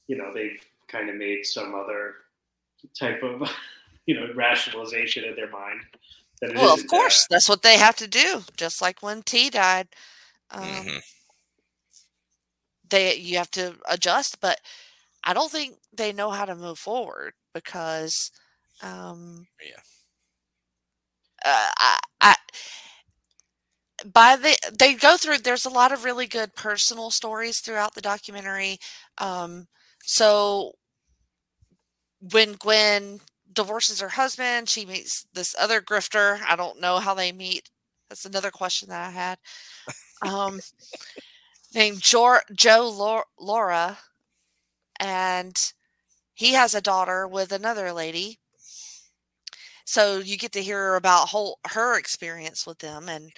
[0.06, 2.14] you know, they've kind of made some other
[2.98, 3.50] type of
[4.06, 5.80] you know rationalization in their mind.
[6.40, 7.28] That well, of course, that.
[7.30, 8.42] that's what they have to do.
[8.56, 9.88] Just like when T died,
[10.50, 10.98] um, mm-hmm.
[12.88, 14.40] they you have to adjust.
[14.40, 14.60] But
[15.24, 18.30] I don't think they know how to move forward because,
[18.82, 19.80] um, yeah,
[21.44, 22.34] uh, I, I
[24.04, 28.00] by the they go through there's a lot of really good personal stories throughout the
[28.00, 28.78] documentary
[29.18, 29.66] um
[30.02, 30.72] so
[32.20, 33.20] when gwen
[33.52, 34.68] divorces her husband.
[34.68, 36.40] She meets this other grifter.
[36.46, 37.70] I don't know how they meet.
[38.08, 39.38] That's another question that I had.
[40.22, 40.60] Um,
[41.74, 43.98] named jo- Joe Lara,
[44.98, 45.72] and
[46.34, 48.40] he has a daughter with another lady.
[49.84, 53.30] So you get to hear about whole her experience with them and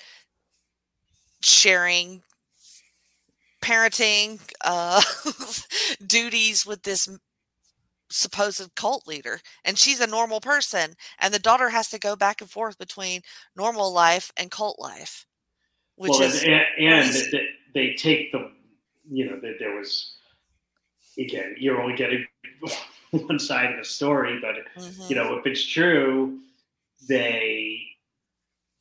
[1.42, 2.22] sharing
[3.60, 5.02] parenting uh,
[6.06, 7.08] duties with this
[8.08, 12.40] supposed cult leader and she's a normal person and the daughter has to go back
[12.40, 13.20] and forth between
[13.56, 15.26] normal life and cult life
[15.96, 18.52] which well, is and, and they, they take the
[19.10, 20.12] you know that there was
[21.18, 22.24] again you're only getting
[23.10, 25.02] one side of the story but mm-hmm.
[25.08, 26.38] you know if it's true
[27.08, 27.80] they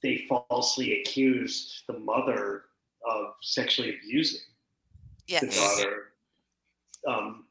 [0.03, 2.63] they falsely accused the mother
[3.09, 4.41] of sexually abusing
[5.27, 5.41] yes.
[5.41, 6.03] the daughter
[7.07, 7.45] um,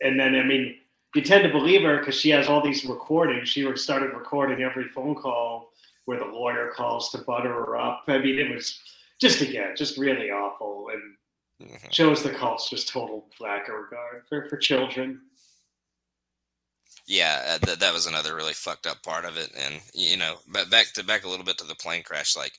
[0.00, 0.74] and then i mean
[1.14, 3.48] you tend to believe her because she has all these recordings.
[3.48, 5.72] She started recording every phone call
[6.04, 8.04] where the lawyer calls to butter her up.
[8.08, 8.80] I mean, it was
[9.20, 11.88] just again, just really awful and mm-hmm.
[11.90, 15.20] shows the cult's just total lack of regard for, for children.
[17.08, 19.50] Yeah, uh, th- that was another really fucked up part of it.
[19.56, 22.36] And you know, but back to back a little bit to the plane crash.
[22.36, 22.52] Like,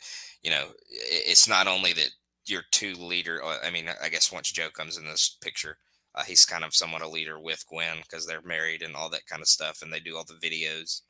[0.44, 2.12] you know, it's not only that
[2.48, 3.42] your two leader.
[3.64, 5.78] I mean, I guess once Joe comes in this picture,
[6.16, 9.28] Uh, he's kind of somewhat a leader with Gwen because they're married and all that
[9.28, 11.02] kind of stuff, and they do all the videos,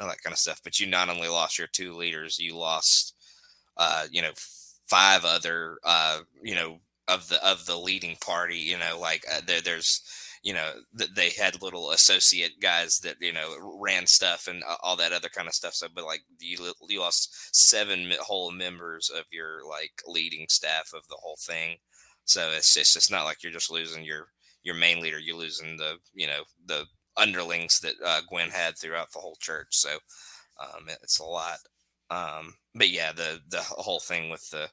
[0.00, 0.60] all that kind of stuff.
[0.64, 3.14] But you not only lost your two leaders, you lost,
[3.76, 4.32] uh, you know,
[4.88, 8.58] five other, uh, you know, of the of the leading party.
[8.58, 10.02] You know, like uh, there, there's
[10.42, 14.96] you know that they had little associate guys that you know ran stuff and all
[14.96, 15.74] that other kind of stuff.
[15.74, 21.06] So but like you, you lost seven whole members of your like leading staff of
[21.08, 21.76] the whole thing.
[22.24, 24.28] So it's just it's not like you're just losing your
[24.64, 26.84] your main leader you're losing the you know the
[27.16, 29.68] underlings that uh, gwen had throughout the whole church.
[29.70, 29.90] So
[30.60, 31.58] um, it's a lot.
[32.10, 34.68] Um, but yeah the the whole thing with the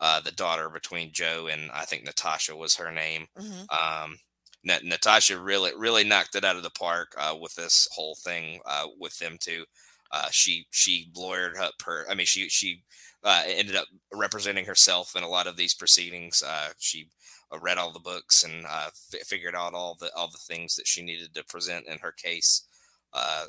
[0.00, 3.26] uh, the daughter between joe and i think natasha was her name.
[3.38, 3.66] Mhm.
[4.04, 4.18] um,
[4.66, 8.60] Nat- Natasha really really knocked it out of the park uh, with this whole thing
[8.66, 9.64] uh, with them too.
[10.12, 12.04] Uh, she she lawyered up her.
[12.10, 12.82] I mean, she she
[13.24, 16.42] uh, ended up representing herself in a lot of these proceedings.
[16.46, 17.08] Uh, she
[17.52, 20.88] uh, read all the books and f- figured out all the all the things that
[20.88, 22.64] she needed to present in her case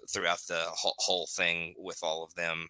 [0.10, 2.68] throughout the whole, whole thing with all of them.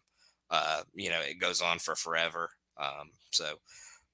[0.95, 2.49] You know, it goes on for forever.
[2.79, 3.55] Um, so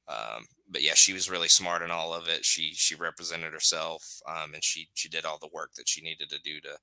[0.08, 2.46] um, but yeah, she was really smart in all of it.
[2.46, 6.30] She she represented herself, um, and she she did all the work that she needed
[6.30, 6.78] to do to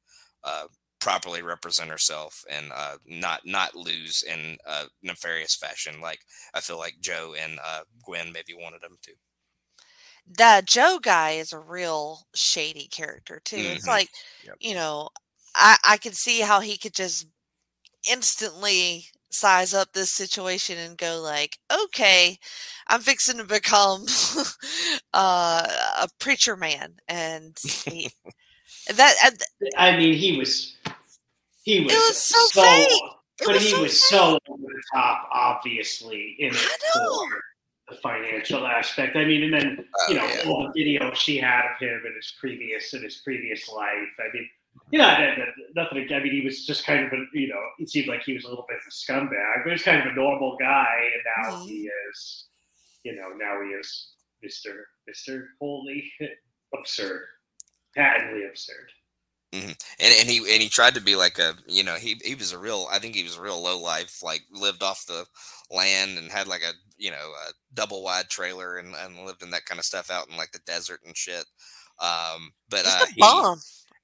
[0.45, 0.67] uh,
[1.01, 6.01] properly represent herself and uh, not not lose in a nefarious fashion.
[6.01, 6.21] Like
[6.55, 9.13] I feel like Joe and uh, Gwen maybe wanted them to.
[10.27, 13.71] the Joe guy is a real shady character too.
[13.73, 13.89] It's Mhm.
[13.89, 14.11] like,
[14.43, 14.59] Yep.
[14.59, 15.11] you know,
[15.55, 17.27] I I could see how he could just
[18.09, 22.39] instantly size up this situation and go like, okay,
[22.89, 24.05] I'm fixing to become
[25.15, 25.67] uh,
[26.03, 28.11] a preacher man, and he,
[28.95, 29.41] that and
[29.77, 30.77] I mean, he was
[31.63, 33.01] he was, was so fake.
[33.39, 36.57] but was he so was so over the top, obviously, in it
[36.93, 39.17] for the financial aspect.
[39.17, 40.51] I mean, and then you know Oh, yeah.
[40.51, 44.13] all the video she had of him in his previous in his previous life.
[44.19, 44.49] I mean,
[44.91, 46.09] you know, that, that, nothing.
[46.13, 48.45] I mean, he was just kind of a you know, it seemed like he was
[48.45, 51.57] a little bit of a scumbag, but he's kind of a normal guy, and now
[51.57, 51.67] Mhm.
[51.67, 52.47] he is,
[53.05, 56.11] you know, now he is Mister Mister Holy
[56.79, 57.27] absurd,
[57.97, 58.91] patently absurd.
[59.53, 62.53] and and he and he tried to be like a you know he he was
[62.53, 65.27] a real I think he was a real low life like lived off the
[65.71, 67.17] land and had like a you know
[67.49, 70.53] a double wide trailer and, and lived in that kind of stuff out in like
[70.53, 71.45] the desert and shit.
[72.01, 73.61] Um, but just uh, a he, bum.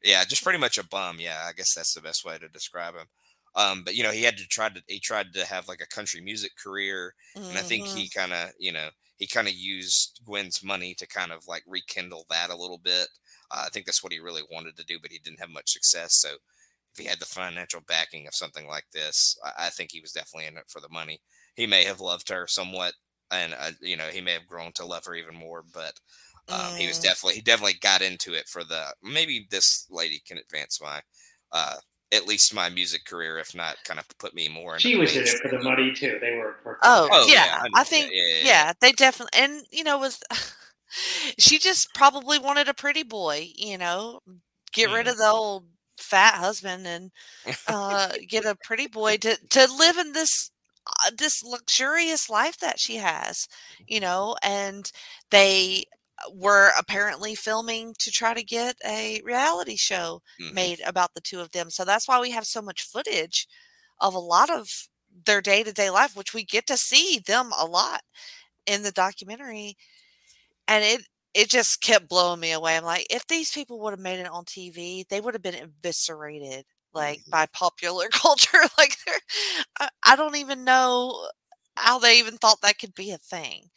[0.06, 1.20] Yeah, just pretty much a bum.
[1.20, 3.06] Yeah, I guess that's the best way to describe him.
[3.54, 5.86] Um, but you know he had to try to he tried to have like a
[5.86, 7.14] country music career
[7.48, 7.88] and I think Mhm.
[7.88, 11.62] he kind of, you know, he kind of used Gwen's money to kind of like
[11.66, 13.08] rekindle that a little bit.
[13.50, 15.70] Uh, I think that's what he really wanted to do, but he didn't have much
[15.72, 16.16] success.
[16.16, 16.34] So
[16.92, 20.12] if he had the financial backing of something like this, I, I think he was
[20.12, 21.20] definitely in it for the money.
[21.54, 22.94] He may have loved her somewhat,
[23.30, 25.62] and uh, you know, he may have grown to love her even more.
[25.62, 26.00] But
[26.50, 27.00] um, he was Mm.
[27.00, 31.00] definitely he definitely got into it for the maybe this lady can advance my.
[31.52, 31.76] Uh,
[32.12, 34.76] at least my music career, if not, kind of put me more.
[34.76, 36.18] Into She the was in it for the money too.
[36.20, 36.56] They were.
[36.64, 38.72] working Oh, Oh, yeah, yeah, I think Yeah, yeah, yeah, yeah.
[38.80, 40.20] they definitely and you know was
[41.38, 44.20] she just probably wanted a pretty boy, you know,
[44.72, 45.08] get rid Mhm.
[45.08, 45.66] of the old
[45.98, 47.10] fat husband and
[47.68, 50.50] uh get a pretty boy to to live in this
[50.86, 53.48] uh, this luxurious life that she has,
[53.88, 54.92] you know, and
[55.30, 55.84] they
[56.32, 60.50] were apparently filming to try to get a reality show Mhm.
[60.50, 61.70] made about the two of them.
[61.70, 63.46] So that's why we have so much footage
[64.00, 64.88] of a lot of
[65.26, 68.02] their day to day life, which we get to see them a lot
[68.66, 69.76] in the documentary.
[70.68, 72.76] And it it just kept blowing me away.
[72.76, 75.54] I'm like, if these people would have made it on TV, they would have been
[75.54, 76.64] eviscerated
[76.94, 77.30] like Mhm.
[77.30, 78.62] by popular culture.
[78.78, 78.96] like
[79.80, 81.28] I, I don't even know
[81.76, 83.70] how they even thought that could be a thing.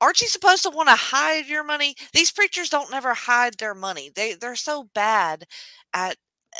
[0.00, 1.94] Aren't you supposed to want to hide your money?
[2.12, 4.10] These preachers don't never hide their money.
[4.14, 5.46] They they're so bad
[5.92, 6.16] at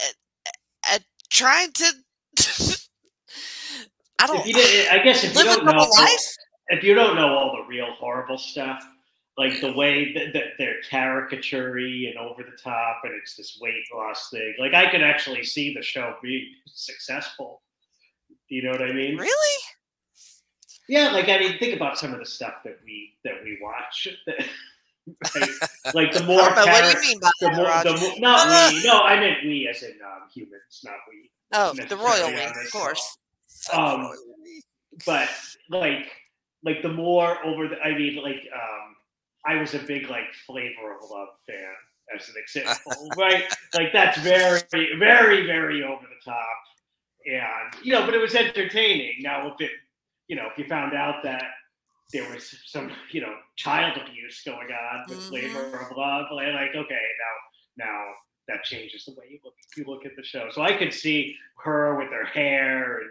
[0.07, 0.15] at,
[0.95, 1.93] at trying to.
[4.19, 6.37] I don't If you did, I guess if you don't know, life.
[6.69, 8.87] if you don't know all the real horrible stuff,
[9.39, 13.85] like the way that, that they're caricaturey and over the top, and it's this weight
[13.95, 14.55] loss thing.
[14.59, 17.63] Like I could actually see the show be successful.
[18.29, 19.17] Do you know what I mean?
[19.17, 19.63] Really?
[20.91, 24.09] Yeah, like I mean, think about some of the stuff that we that we watch.
[24.27, 26.41] like, like the more.
[26.51, 28.83] What do you mean by the that, more, the more, not we.
[28.85, 31.31] No, I meant we as in um, humans, not we.
[31.53, 33.19] Oh, the royal we, of course.
[33.73, 34.11] Um,
[35.07, 35.29] but
[35.69, 36.11] like
[36.65, 38.97] like the more over the i mean like um
[39.47, 41.73] i was a big like flavor of love fan
[42.15, 44.61] as an example right like that's very
[44.99, 46.47] very very over the top
[47.27, 49.71] and you know but it was entertaining now if it
[50.31, 51.43] you know if you found out that
[52.13, 55.31] there was some, you know, child abuse going on with Mhm.
[55.31, 56.27] labor of love.
[56.33, 57.35] Like, okay, now
[57.87, 58.15] now
[58.49, 60.51] that changes the way you look you look at the show.
[60.51, 63.11] So I could see her with her hair and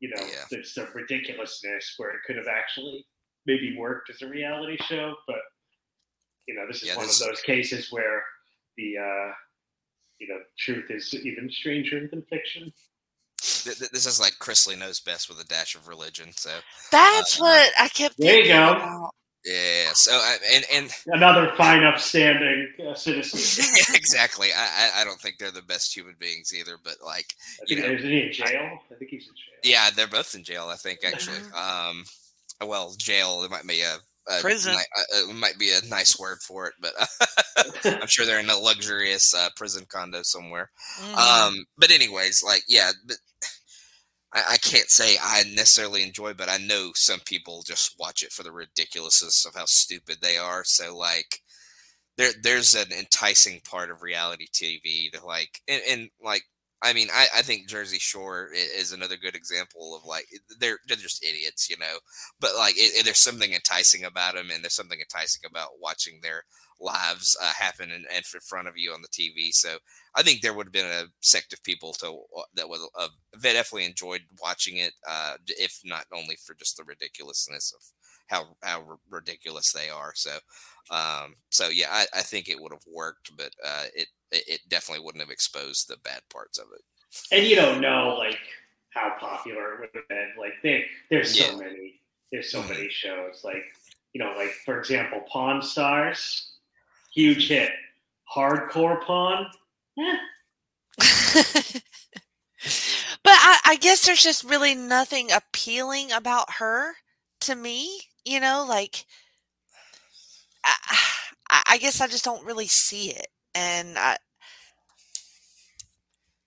[0.00, 0.44] you know, Yeah.
[0.50, 3.06] there's some ridiculousness where it could have actually
[3.46, 5.42] maybe worked as a reality show, but
[6.48, 8.24] you know, this is Yeah, one this- of those cases where
[8.76, 9.32] the uh
[10.20, 12.72] you know, truth is even stranger than fiction.
[13.64, 16.30] Th- th- This is like Chrisley knows best with a dash of religion.
[16.36, 16.50] So
[16.90, 18.72] That's Uh, what I kept There you go.
[18.72, 19.10] about.
[19.44, 19.92] yeah.
[19.94, 23.64] So I, and and Another fine, upstanding uh, citizen.
[23.94, 24.48] exactly.
[24.52, 24.62] I
[24.96, 26.76] I- I don't think they're the best human beings either.
[26.82, 27.34] But like
[27.66, 28.78] You know, is he in jail?
[28.90, 29.60] I think he's in jail.
[29.64, 30.68] Yeah, they're both in jail.
[30.68, 31.38] I think actually.
[31.38, 31.54] Mhm.
[31.90, 32.04] Um,
[32.68, 33.42] well, jail.
[33.42, 33.96] It might be a,
[34.28, 34.74] a Prison.
[34.74, 36.92] ni- uh, it might be a nice word for it, but
[38.00, 40.70] I'm sure they're in a luxurious uh, prison condo somewhere.
[41.00, 41.16] Mhm.
[41.16, 43.16] Um, but anyways, like yeah, but
[44.32, 48.32] I, I can't say I necessarily enjoy, but I know some people just watch it
[48.32, 50.64] for the ridiculousness of how stupid they are.
[50.64, 51.40] So like.
[52.16, 56.42] There, there's an enticing part of reality TV to like, and, and like
[56.82, 60.26] I mean, I, I think Jersey Shore is another good example of like
[60.58, 61.98] they're they're just idiots, you know.
[62.40, 66.20] But like, it, it- there's something enticing about them, and there's something enticing about watching
[66.22, 66.44] their
[66.82, 69.52] lives uh, happen in, in front of you on the TV.
[69.52, 69.78] So
[70.14, 72.22] I think there would have been a sect of people to
[72.54, 76.84] that would uh, that definitely enjoyed watching it, uh, if not only for just the
[76.84, 77.82] ridiculousness of
[78.28, 80.12] how how r- ridiculous they are.
[80.14, 80.38] So,
[80.90, 84.60] um, so yeah, I, I think it would have worked, but uh, it it it
[84.68, 86.82] definitely wouldn't have exposed the bad parts of it.
[87.30, 88.38] and you don't know like
[88.90, 90.32] how popular it would have been.
[90.38, 91.56] Like there, there's so Yeah.
[91.56, 92.68] many, there's so Mhm.
[92.68, 93.42] many shows.
[93.44, 93.64] Like
[94.12, 96.51] you know, like for example, Pawn Stars,
[97.14, 97.70] huge hit.
[98.34, 99.46] Hardcore Pawn,
[99.98, 100.16] eh,
[103.22, 106.92] but I, I guess there's just really nothing appealing about her
[107.42, 108.00] to me.
[108.24, 109.04] You know, like
[110.64, 114.16] I, I guess I just don't really see it, and I.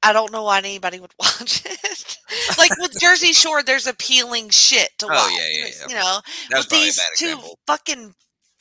[0.07, 2.17] I don't know why anybody would watch it.
[2.59, 5.31] like with Jersey Shore, there's appealing shit to Oh, watch.
[5.35, 5.87] yeah, yeah, yeah.
[5.89, 6.19] You know,
[6.51, 8.13] That with these two fucking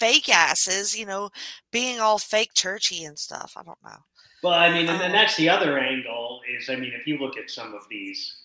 [0.05, 1.31] fake asses, you know,
[1.73, 3.55] being all fake churchy and stuff.
[3.57, 3.97] I don't know.
[4.43, 7.17] Well, I mean, and then Um, that's the other angle is, I mean, if you
[7.19, 8.37] look at some of these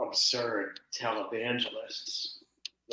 [0.00, 2.36] absurd televangelists,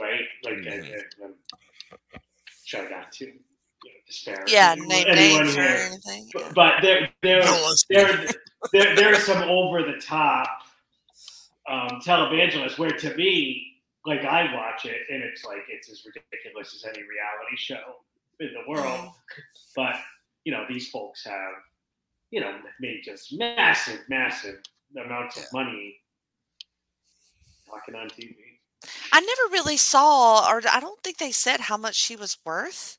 [0.01, 0.21] right?
[0.43, 1.01] Like, Mhm.
[1.21, 2.19] I, I,
[2.67, 6.29] try not to you disparage Yeah, anyone- name anyone names or anything.
[6.35, 6.41] yeah.
[6.43, 7.43] But, but there, there,
[7.89, 8.27] there,
[8.73, 10.49] there, there are some over the top
[11.69, 13.74] um, televangelists where, to me,
[14.05, 17.95] like I watch it and it's like it's as ridiculous as any reality show
[18.39, 18.85] in the world.
[18.85, 19.13] Mm.
[19.75, 19.95] But
[20.43, 21.53] you know, these folks have,
[22.31, 24.59] you know, made just massive, massive
[24.95, 25.97] amounts of money
[27.67, 28.35] talking on TV.
[29.11, 32.97] I never really saw, or I don't think they said how much she was worth.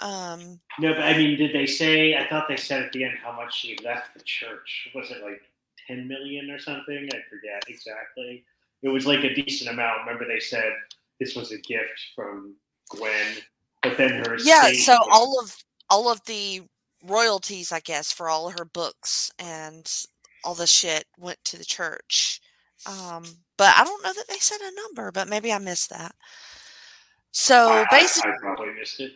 [0.00, 2.16] Um, No, but I mean, did they say?
[2.16, 4.88] I thought they said at the end how much she left the church.
[4.94, 5.40] Was it like
[5.86, 7.08] ten million or something?
[7.12, 8.44] I forget exactly.
[8.82, 10.00] It was like a decent amount.
[10.06, 10.72] Remember, they said
[11.18, 12.54] this was a gift from
[12.90, 13.36] Gwen,
[13.82, 15.56] but then her yeah, so was- all of
[15.88, 16.62] all of the
[17.04, 19.90] royalties, I guess, for all her books and
[20.44, 22.40] all the shit went to the church.
[22.86, 23.24] Um,
[23.56, 26.14] but I don't know that they said a number, but maybe I missed that.
[27.32, 29.12] So I, I- basically, I probably missed it.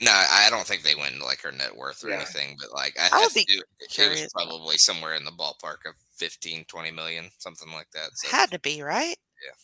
[0.00, 2.16] No, I don't think they went like her net worth or Yeah.
[2.16, 4.32] anything, but like I, I I would be it, it was curious.
[4.32, 8.10] probably somewhere in the ballpark of 15, 20 million, something like that.
[8.14, 9.16] So had to be right.
[9.44, 9.54] Yeah.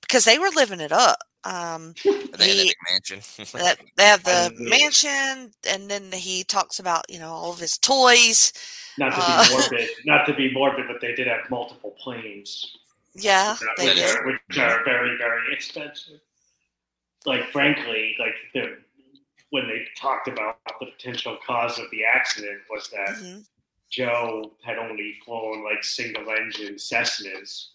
[0.00, 1.18] because they were living it up.
[1.44, 3.20] Um, they had a he- big mansion.
[3.52, 7.78] that they have the mansion, and then he talks about you know all of his
[7.78, 8.52] toys.
[8.98, 12.76] Not to be Uh, morbid, not to be morbid, but they did have multiple planes.
[13.14, 14.16] Yeah, they which, did.
[14.16, 16.20] are, which are very, very expensive.
[17.26, 18.78] Like, frankly, like the
[19.50, 23.46] when they talked about the potential cause of the accident was that Mhm.
[23.90, 27.68] Joe had only flown like single engine Cessnas,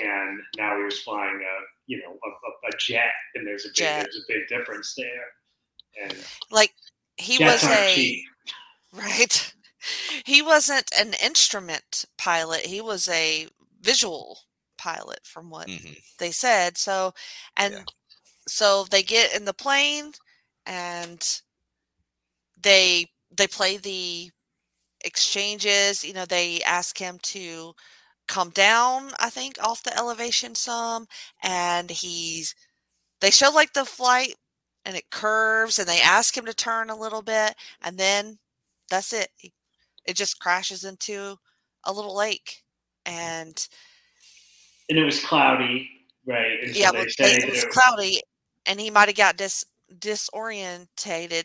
[0.00, 1.56] and now he was flying a
[1.86, 3.96] you know a, a, a jet, and there's a big Jet.
[3.96, 5.46] there's a big difference there.
[6.10, 6.74] And Like
[7.16, 8.24] he was a cheap.
[8.92, 9.54] right.
[10.26, 12.66] He wasn't an instrument pilot.
[12.66, 13.48] He was a
[13.80, 14.40] visual
[14.78, 15.96] pilot, from what Mhm.
[16.18, 16.78] they said.
[16.78, 17.14] So,
[17.56, 17.84] and Yeah.
[18.48, 20.12] so they get in the plane
[20.66, 21.40] and
[22.62, 23.06] they
[23.36, 24.30] they play the
[25.04, 26.04] exchanges.
[26.04, 27.74] You know, they ask him to
[28.26, 29.10] come down.
[29.18, 31.06] I think off the elevation some,
[31.42, 32.54] and he's
[33.20, 34.34] they show like the flight
[34.84, 38.38] and it curves, and they ask him to turn a little bit, and then
[38.90, 39.28] that's it.
[40.06, 41.36] It just crashes into
[41.84, 42.62] a little lake,
[43.06, 43.66] and
[44.88, 45.88] and it was cloudy,
[46.26, 46.58] right?
[46.62, 48.20] And yeah, but say it was cloudy,
[48.66, 49.64] and he might have got dis
[49.98, 51.44] disorientated.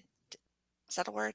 [0.89, 1.33] Is that a word?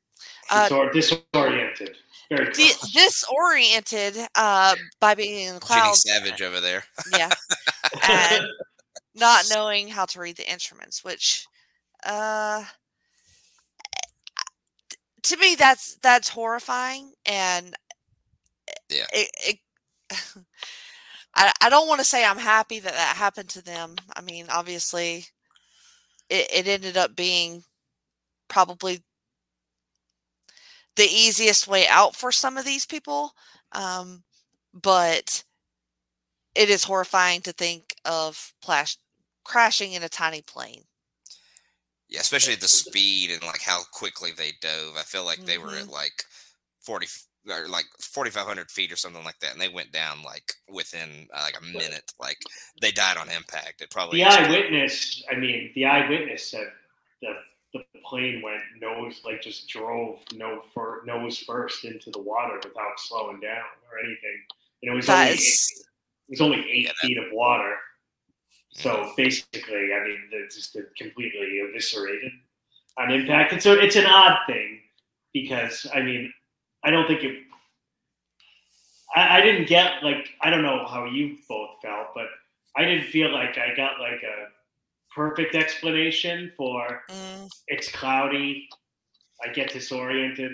[0.51, 1.97] Uh, Disor- disoriented.
[2.31, 6.03] Very di- disoriented uh, by being in the clouds.
[6.05, 6.29] Jenny clouds.
[6.39, 6.85] Savage over there.
[7.17, 7.31] Yeah,
[8.09, 8.45] and
[9.15, 11.47] not knowing how to read the instruments, which,
[12.05, 12.65] uh,
[15.23, 17.75] to me, that's that's horrifying, and
[18.89, 19.07] Yeah.
[19.13, 19.31] it.
[19.47, 19.59] it
[21.37, 23.97] I, I don't want to say I'm happy that that happened to them.
[24.17, 25.27] I mean, obviously,
[26.29, 27.65] it, it ended up being
[28.49, 29.03] probably
[30.97, 33.35] the easiest way out for some of these people.
[33.73, 34.23] Um,
[34.73, 35.45] but
[36.55, 38.97] it is horrifying to think of plash,
[39.45, 40.85] crashing in a tiny plane.
[42.09, 44.97] Yeah, especially the speed and like how quickly they dove.
[44.97, 45.91] I feel like they were at Mhm.
[45.91, 46.25] like
[46.81, 49.93] forty f- or like forty five hundred feet or something like that, and they went
[49.93, 52.13] down like within uh, like a minute.
[52.21, 52.39] Like
[52.81, 53.81] they died on impact.
[53.83, 56.69] It probably The eyewitness, I mean, the eyewitness said
[57.23, 57.37] that
[57.73, 62.99] the plane went nose, like just drove no fir- nose first into the water without
[62.99, 64.43] slowing down or anything.
[64.83, 65.85] And it was That only is- eight,
[66.29, 67.77] it was only eight Yeah, that- feet of water.
[68.77, 72.33] So basically, I mean, it's just completely eviscerated
[72.99, 73.53] on impact.
[73.53, 74.81] And so it's an odd thing
[75.33, 76.33] because I mean,
[76.85, 77.39] I don't think it.
[79.17, 82.27] I, I didn't get like I don't know how you both felt, but
[82.77, 84.49] I didn't feel like I got like a
[85.15, 88.69] perfect explanation for Mm, it's cloudy.
[89.45, 90.53] I get disoriented,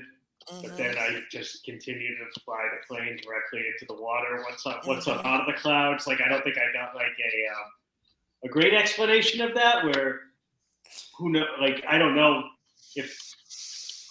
[0.63, 0.77] but mhm.
[0.77, 4.45] then I just continue to fly the plane directly into the water.
[4.49, 5.19] Once up, once Mhm.
[5.19, 7.71] up out of the clouds, like I don't think I got like a um,
[8.45, 9.85] a great explanation of that.
[9.85, 10.21] Where
[11.19, 11.47] who know?
[11.61, 12.45] Like I don't know
[12.97, 13.30] if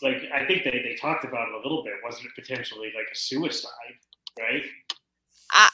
[0.02, 1.94] like I think they they talked about it a little bit.
[2.04, 3.72] Wasn't it potentially like a suicide?
[4.40, 4.64] Right?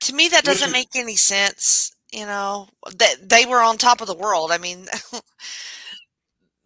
[0.00, 4.00] to me that doesn't is- make any sense you know that they were on top
[4.00, 4.86] of the world i mean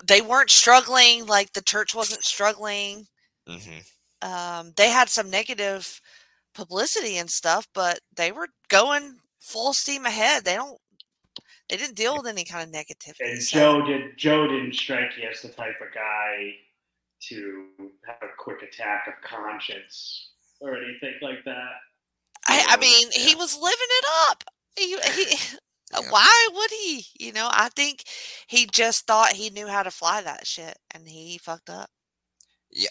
[0.07, 3.07] they weren't struggling like the church wasn't struggling
[3.49, 3.85] Mhm.
[4.23, 6.01] um, they had some negative
[6.55, 10.79] publicity and stuff but they were going full steam ahead they don't
[11.73, 15.17] they didn't deal with any kind of negativity And so- Joe did Joe didn't strike
[15.17, 16.53] you as the type of guy
[17.29, 17.67] to
[18.07, 21.73] have a quick attack of conscience or anything like that.
[22.47, 24.45] I, I know, mean, he was living it up.
[24.77, 25.37] He, he,
[25.93, 26.11] Yeah.
[26.11, 27.05] Why would he?
[27.21, 28.05] You know, I think
[28.49, 31.91] he just thought he knew how to fly that shit, and he fucked up.
[32.71, 32.89] Yeah,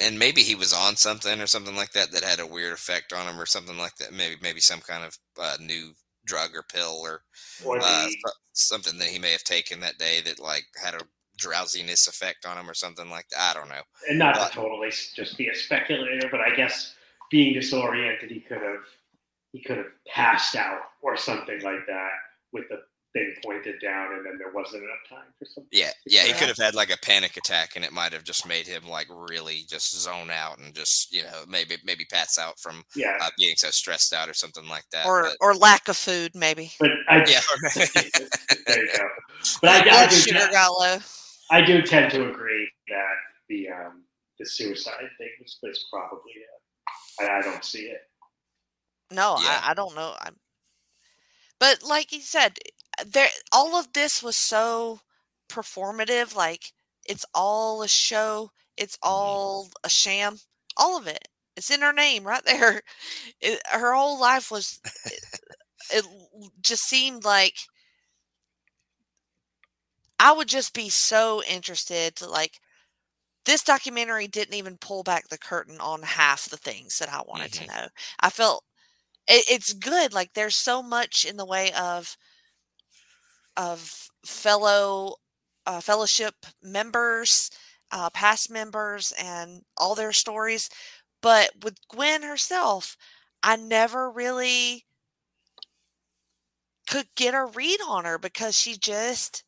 [0.00, 3.12] and maybe he was on something or something like that that had a weird effect
[3.12, 4.12] on him or something like that.
[4.12, 5.92] Maybe maybe some kind of uh, new
[6.26, 7.22] drug or pill or
[7.80, 8.08] uh,
[8.52, 11.00] something that he may have taken that day that like had a
[11.38, 13.56] drowsiness effect on him or something like that.
[13.56, 13.82] I don't know.
[14.08, 16.94] and not but- to totally just be a speculator, but I guess
[17.30, 18.84] being disoriented, he could have
[19.52, 22.10] he could have passed out or something like that
[22.52, 22.80] with the
[23.16, 25.68] thing pointed down, and then there wasn't enough time for something.
[25.72, 28.46] Yeah, yeah, he could have had like a panic attack, and it might have just
[28.46, 32.58] made him like really just zone out and just you know maybe maybe pass out
[32.60, 35.06] from Yeah, uh, being so stressed out or something like that.
[35.06, 36.72] or but- or lack of food, maybe.
[36.78, 37.40] but I yeah,
[38.66, 39.08] there you go.
[39.62, 40.96] But I, I, Blood do, sugar got low.
[41.50, 43.14] I do tend to agree that
[43.48, 44.02] the um,
[44.38, 47.24] the suicide thing was, was probably it.
[47.30, 48.00] I, I don't see it.
[49.12, 49.60] No, Yeah.
[49.62, 50.14] I, I don't know.
[50.20, 50.34] I'm,
[51.60, 52.58] but like you said,
[53.04, 55.00] there all of this was so
[55.48, 56.34] performative.
[56.34, 56.72] Like
[57.04, 58.50] it's all a show.
[58.76, 60.38] It's all a sham.
[60.76, 61.28] All of it.
[61.56, 62.82] It's in her name right there.
[63.40, 64.80] It, her whole life was.
[65.06, 65.20] It,
[65.90, 66.04] it
[66.62, 67.54] just seemed like
[70.18, 72.60] I would just be so interested to like.
[73.46, 77.52] This documentary didn't even pull back the curtain on half the things that I wanted
[77.52, 77.58] Mhm.
[77.60, 77.88] to know.
[78.20, 78.64] I felt
[79.28, 80.12] it, it's good.
[80.14, 82.16] Like there's so much in the way of
[83.56, 85.16] of fellow
[85.66, 87.50] uh, fellowship members,
[87.90, 90.68] uh, past members, and all their stories.
[91.22, 92.96] But with Gwen herself,
[93.42, 94.84] I never really
[96.86, 99.42] could get a read on her because she just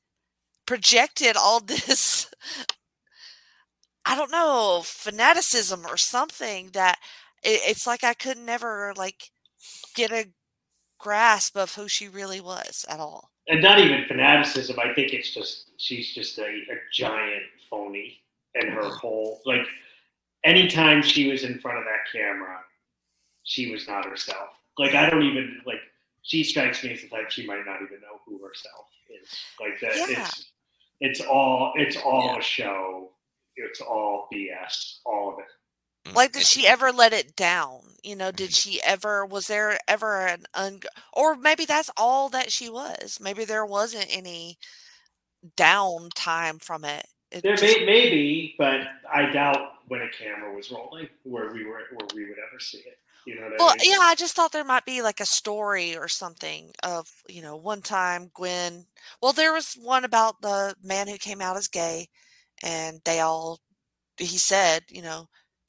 [0.67, 2.29] projected all this
[4.05, 6.99] I don't know fanaticism or something that
[7.43, 9.31] it, it's like I could never like
[9.95, 10.31] get a
[10.99, 13.31] grasp of who she really was at all.
[13.49, 14.79] And not even fanaticism.
[14.79, 18.19] I think it's just she's just a, a giant phony,
[18.55, 19.67] and her whole like
[20.45, 22.59] anytime she was in front of that camera,
[23.45, 24.51] she was not herself.
[24.79, 25.81] Like I don't even like
[26.23, 29.29] she strikes me as the type she might not even know who herself is.
[29.61, 30.21] Like that Yeah.
[30.23, 30.51] it's
[31.01, 32.39] it's all it's all Yeah.
[32.39, 33.13] a show.
[33.57, 35.47] It's all BS, all of it.
[36.09, 37.81] Mm, Like, did she ever let it down?
[38.03, 40.81] You know, did she ever, was there ever an un,
[41.13, 43.19] or maybe that's all that she was.
[43.21, 44.59] Maybe there wasn't any
[45.57, 47.07] downtime from it.
[47.31, 48.81] It There just, may, maybe, but
[49.13, 52.79] I doubt when a camera was rolling where we were where we would ever see
[52.79, 52.99] it.
[53.27, 53.93] You know what well, I mean?
[53.93, 57.57] yeah, I just thought there might be like a story or something of, you know,
[57.57, 58.87] one time Gwen,
[59.21, 62.09] well, there was one about the man who came out as gay
[62.63, 63.61] and they all,
[64.17, 65.29] he said, you know,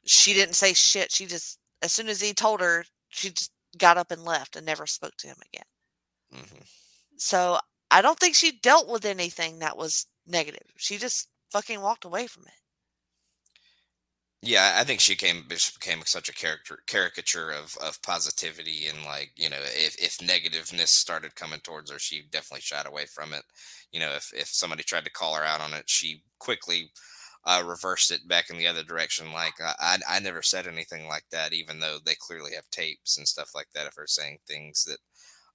[0.10, 1.12] she didn't say shit.
[1.12, 4.66] She just, as soon as he told her, she just got up and left and
[4.66, 5.66] never spoke to him again.
[6.32, 6.64] mhm.
[7.18, 7.60] So
[7.92, 10.74] I don't think she dealt with anything that was negative.
[10.78, 12.54] She just fucking walked away from it.
[14.42, 19.34] Yeah, I think she came became such a character caricature of of positivity and like
[19.36, 23.44] you know if if negativeness started coming towards her, she definitely shied away from it.
[23.92, 26.92] You know, if if somebody tried to call her out on it, she quickly
[27.46, 29.32] uh, reversed it back in the other direction.
[29.34, 33.28] Like I I never said anything like that, even though they clearly have tapes and
[33.28, 35.00] stuff like that of her saying things that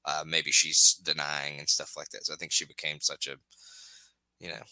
[0.06, 2.26] uh, maybe she's denying and stuff like that.
[2.26, 3.36] So I think she became such a
[4.40, 4.62] you know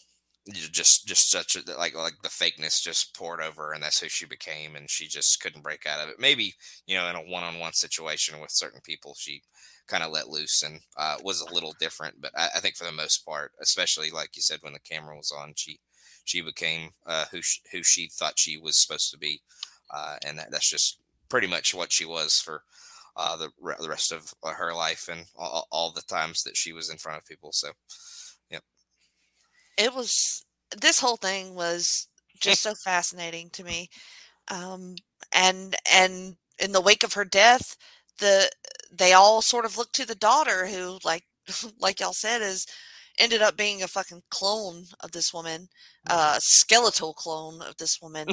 [0.71, 4.25] just just such a like like the fakeness just poured over and that's who she
[4.25, 6.53] became and she just couldn't break out of it maybe
[6.85, 9.41] you know in a one-on-one situation with certain people she
[9.87, 12.83] kind of let loose and uh, was a little different but I, I think for
[12.83, 15.79] the most part especially like you said when the camera was on she
[16.23, 19.41] she became uh, who she, who she thought she was supposed to be
[19.91, 20.99] uh, and that, that's just
[21.29, 22.63] pretty much what she was for
[23.15, 26.57] uh, the, re- the rest of uh, her life and all, all the times that
[26.57, 27.69] she was in front of people so
[28.49, 28.63] yep.
[29.77, 30.45] It was,
[30.79, 32.07] this whole thing was
[32.39, 33.89] just so fascinating to me.
[34.49, 34.95] Um,
[35.33, 37.77] and, and in the wake of her death,
[38.19, 38.49] the,
[38.91, 41.23] they all sort of looked to the daughter who, like,
[41.79, 42.67] like y'all said, is
[43.19, 45.67] ended up being a fucking clone of this woman,
[46.09, 48.27] uh, skeletal clone of this woman.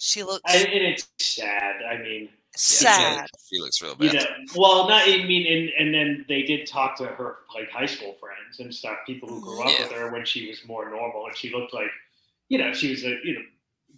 [0.00, 1.76] she looks I, and it's sad.
[1.90, 3.26] I mean, sad.
[3.48, 5.02] she, she looks real you bad know, well, not.
[5.08, 8.74] I mean, and and then they did talk to her like high school friends and
[8.74, 9.84] stuff, people who grew up Yeah.
[9.84, 11.90] with her when she was more normal, and she looked like,
[12.48, 13.42] you know, she was a you know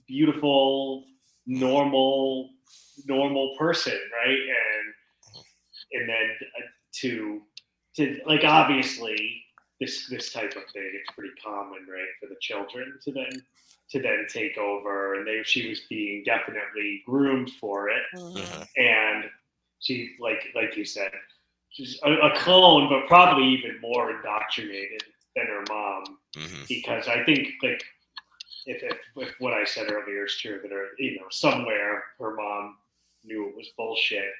[0.06, 1.04] beautiful,
[1.46, 2.50] normal,
[3.06, 4.38] normal person, right?
[4.38, 4.94] And
[5.92, 6.66] and then uh,
[7.00, 7.42] to
[7.96, 9.43] to like obviously
[9.80, 13.42] this this type of thing, it's pretty common, right, for the children to then
[13.90, 18.34] to then take over, and they she was being definitely groomed for it Mhm.
[18.36, 18.68] Mhm.
[18.76, 19.30] and
[19.80, 21.10] she like like you said
[21.70, 25.02] she's a, a clone but probably even more indoctrinated
[25.36, 26.66] than her mom Mhm.
[26.68, 27.82] because i think like
[28.66, 32.34] if, if, if what i said earlier is true that her you know somewhere her
[32.34, 32.78] mom
[33.24, 34.32] knew it was bullshit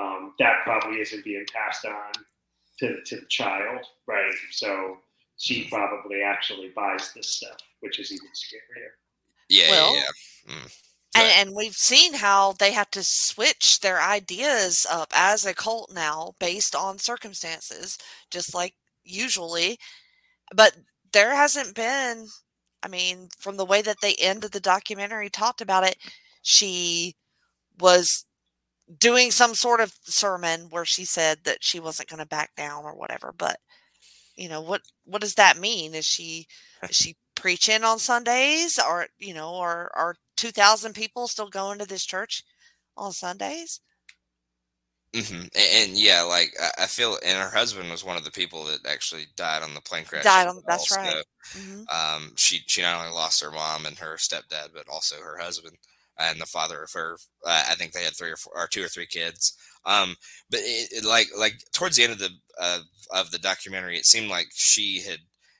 [0.00, 2.12] um, that probably isn't being passed on
[2.78, 4.96] to, to the child right so
[5.38, 8.90] she probably actually buys this stuff which is even scarier
[9.48, 10.02] Yeah, Well, yeah,
[10.46, 10.54] yeah.
[10.54, 10.78] Mm.
[11.14, 15.92] And, and we've seen how they have to switch their ideas up as a cult
[15.92, 17.98] now based on circumstances,
[18.30, 19.78] just like usually.
[20.54, 20.74] But
[21.12, 22.28] there hasn't been,
[22.82, 25.96] I mean, from the way that they ended the documentary, talked about it,
[26.40, 27.14] she
[27.78, 28.24] was
[28.98, 32.84] doing some sort of sermon where she said that she wasn't going to back down
[32.84, 33.32] or whatever.
[33.36, 33.58] But,
[34.36, 35.94] you know, what, what does that mean?
[35.94, 36.46] Is she,
[36.88, 41.86] is she preaching on Sundays or, you know, or are 2,000 people still going to
[41.86, 42.44] this church
[42.96, 43.80] on Sundays?
[45.14, 48.64] hmm And, and yeah, like I, feel, and her husband was one of the people
[48.64, 50.24] that actually died on the plane crash.
[50.24, 51.22] Died on- that's well, right.
[51.54, 55.16] so, hmm Um, she she not only lost her mom and her stepdad, but also
[55.20, 55.76] her husband
[56.30, 57.16] and the father of her.
[57.44, 59.56] Uh, I think they had three or four, or two or three kids.
[59.84, 60.16] Um,
[60.50, 62.80] but it, it, like like towards the end of the uh,
[63.12, 65.18] of the documentary, it seemed like she had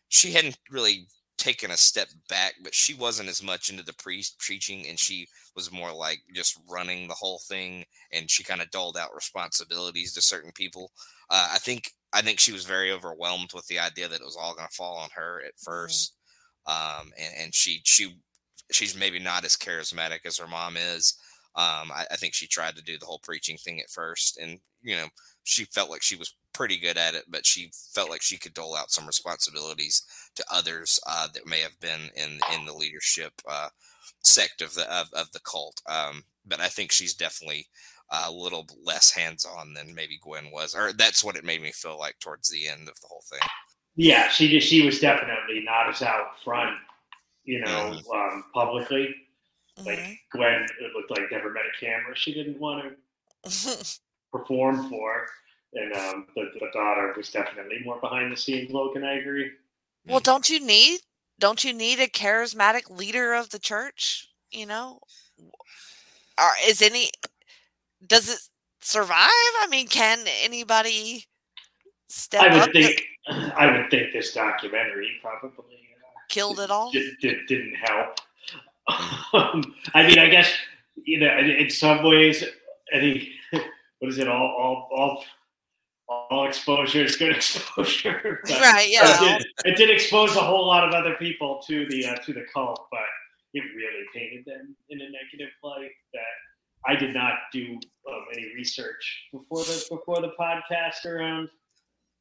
[0.09, 1.07] she hadn't really
[1.39, 5.27] taken a step back, but she wasn't as much into the pre preaching, and she
[5.57, 10.13] was more like just running the whole thing, and she kind of doled out responsibilities
[10.15, 10.93] to certain people.
[11.31, 14.37] Uh, I think I think she was very overwhelmed with the idea that it was
[14.41, 16.11] all going to fall on her at 1st
[16.67, 18.17] um, and, and she she
[18.75, 21.15] she's maybe not as charismatic as her mom is.
[21.55, 24.59] Um, I, I think she tried to do the whole preaching thing at first, and
[24.83, 25.07] you know
[25.45, 28.55] she felt like she was pretty good at it, but she felt like she could
[28.55, 30.03] dole out some responsibilities
[30.35, 33.69] to others uh, that may have been in in the leadership uh,
[34.23, 35.81] sect of the of, of the cult.
[35.87, 37.67] Um, but I think she's definitely
[38.11, 41.73] a little less hands on than maybe Gwen was, or that's what it made me
[41.73, 43.41] feel like towards the end of the whole thing.
[43.97, 46.77] Yeah, she just she was definitely not as out front,
[47.45, 49.15] you know, um, publicly.
[49.85, 50.19] Like Mhm.
[50.33, 52.15] Gwen, it looked like never met a camera.
[52.15, 52.95] She didn't want
[53.45, 53.91] to
[54.33, 55.27] perform for,
[55.75, 58.71] and um, the, the daughter was definitely more behind the scenes.
[58.71, 59.51] Logan, I agree.
[60.07, 61.01] well, don't you need
[61.39, 64.29] don't you need a charismatic leader of the church?
[64.51, 65.01] You know,
[66.39, 67.11] Are is any?
[68.07, 68.41] Does it
[68.81, 69.31] survive?
[69.31, 71.27] I mean, can anybody
[72.09, 72.67] step I up?
[72.67, 73.03] would think.
[73.29, 75.82] I would think this documentary probably
[76.33, 76.91] killed it all.
[76.91, 78.19] did, did, didn't help.
[79.33, 80.53] Um, I mean, I guess
[81.05, 82.45] you know, in, in some ways,
[82.93, 84.29] any what is it?
[84.29, 85.25] All, all, all,
[86.31, 88.41] all exposure is good exposure.
[88.45, 89.03] But Right, yeah.
[89.05, 92.33] It did, it did expose a whole lot of other people to the uh, to
[92.33, 93.01] the cult, but
[93.55, 95.91] it really painted them in a negative light.
[96.13, 97.79] That I did not do
[98.11, 101.49] um, any research before the before the podcast around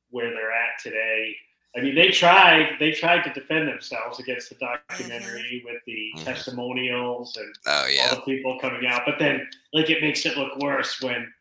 [0.10, 1.36] where they're at today.
[1.76, 6.24] I mean, they tried they tried to defend themselves against the documentary with the Mhm.
[6.26, 8.10] testimonials and Oh yeah.
[8.10, 9.04] all the people coming out.
[9.06, 11.34] But then, like, it makes it look worse when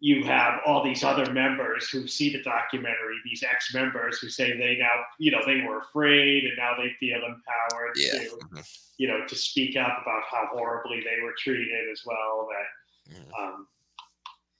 [0.00, 4.76] you have all these other members who see the documentary, these ex-members who say they
[4.76, 8.18] now, you know, they were afraid and now they feel empowered Yeah.
[8.18, 8.68] to, Mhm.
[8.98, 12.48] you know, to speak up about how horribly they were treated as well.
[12.50, 13.38] That, Mhm.
[13.38, 13.68] um,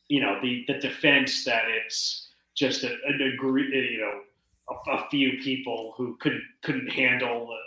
[0.08, 4.24] you know, the the defense that it's just a, an agree, you know,
[4.70, 7.58] a, a few people who couldn't couldn't handle the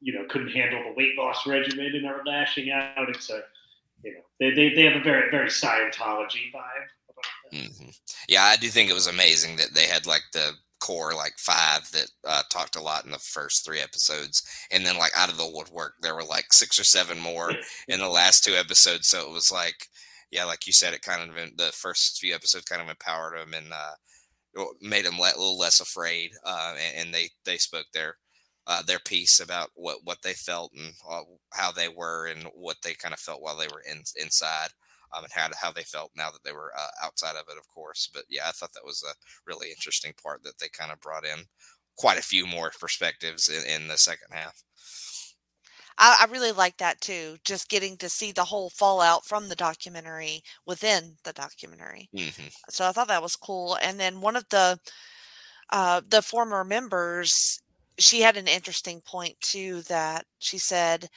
[0.00, 3.08] you know couldn't handle the weight loss regimen and are lashing out.
[3.08, 3.42] It's a
[4.04, 7.52] you know they they, they have a very very Scientology vibe about that.
[7.52, 7.88] hmm
[8.28, 11.88] Yeah, I do think it was amazing that they had like the core like five
[11.92, 15.36] that uh, talked a lot in the first three episodes, and then like out of
[15.36, 17.52] the woodwork there were like six or seven more
[17.88, 19.08] in the last two episodes.
[19.08, 19.88] So it was like,
[20.30, 23.54] yeah, like you said, it kind of the first few episodes kind of empowered them
[23.54, 23.92] and uh,
[24.80, 28.16] made them a little less afraid, uh, and, and they they spoke their
[28.66, 31.22] uh, their piece about what what they felt and uh,
[31.52, 34.68] how they were and what they kind of felt while they were in, inside
[35.14, 37.68] um, and how, how they felt now that they were uh, outside of it, of
[37.68, 38.08] course.
[38.12, 39.14] But yeah, I thought that was a
[39.50, 41.44] really interesting part that they kind of brought in
[41.96, 44.62] quite a few more perspectives in, in the second half.
[45.98, 47.36] I, I really like that too.
[47.44, 52.10] Just getting to see the whole fallout from the documentary within the documentary.
[52.12, 53.76] hmm So I thought that was cool.
[53.82, 54.78] And then one of the
[55.70, 57.60] uh, the former members,
[57.98, 59.82] she had an interesting point too.
[59.82, 61.08] That she said,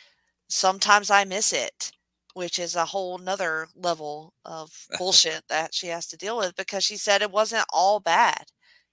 [0.50, 1.92] "Sometimes I miss it,"
[2.34, 6.84] which is a whole nother level of bullshit that she has to deal with because
[6.84, 8.46] she said it wasn't all bad.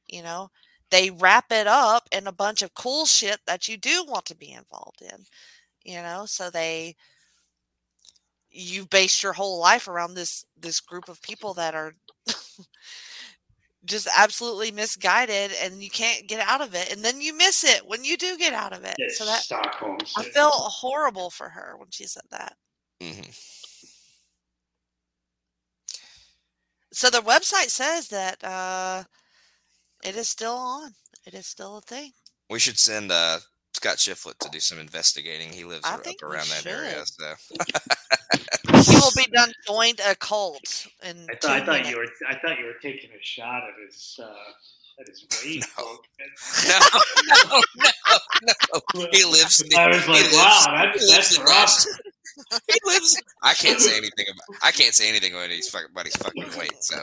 [0.07, 0.51] You know,
[0.91, 4.37] they wrap it up in a bunch of cool shit that you do want to
[4.37, 5.27] be involved in.
[5.85, 6.97] You know, so they
[8.53, 11.95] you based your whole life around this this group of people that are
[13.85, 17.83] just absolutely misguided and you can't get out of it and then you miss it
[17.87, 19.99] when you do get out of it It's so that Stockholm.
[20.17, 22.57] i felt horrible for her when she said that
[23.01, 23.31] mm-hmm.
[26.93, 29.03] so the website says that uh
[30.05, 30.93] it is still on
[31.27, 32.13] it is still a thing
[32.51, 33.39] We should send uh,
[33.75, 35.49] Scott Shiflett to do some investigating.
[35.51, 37.35] He lives I up around that area, so
[38.91, 42.07] he will be done joined a cult in I two thought, I thought you were
[42.29, 45.65] I thought you were taking a shot at his uh, at his weight.
[45.79, 45.99] No.
[46.69, 46.79] no,
[47.27, 49.07] no, no, no.
[49.13, 49.63] He lives.
[49.77, 51.87] I was he like, lives- wow, that, he lives that's in rough.
[52.37, 52.61] Nashville.
[52.69, 53.21] He lives.
[53.43, 54.59] I can't say anything about.
[54.63, 56.75] I can't say anything about his fucking about his fucking weight.
[56.81, 56.97] So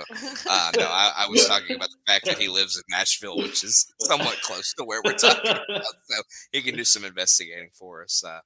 [0.49, 3.63] uh, no, I, I was talking about the fact that he lives in Nashville, which
[3.63, 5.85] is somewhat close to where we're talking about.
[6.05, 6.21] So
[6.51, 8.23] he can do some investigating for us.
[8.23, 8.39] Uh,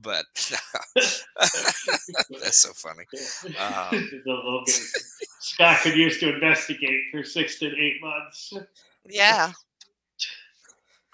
[0.00, 0.24] but
[0.94, 3.04] that's so funny.
[3.58, 4.74] Um, The Logan
[5.40, 8.52] Scott could use to investigate for six to eight months.
[9.08, 9.52] yeah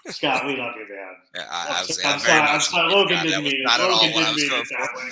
[0.09, 1.15] Scott, we love you, man.
[1.35, 2.65] Yeah, I, I was, I'm I'm sorry, I'm much.
[2.67, 3.63] sorry, Logan that didn't mean it.
[3.63, 5.09] not at all Logan didn't mean it that way.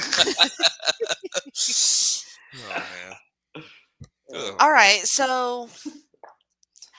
[4.34, 5.70] oh all right so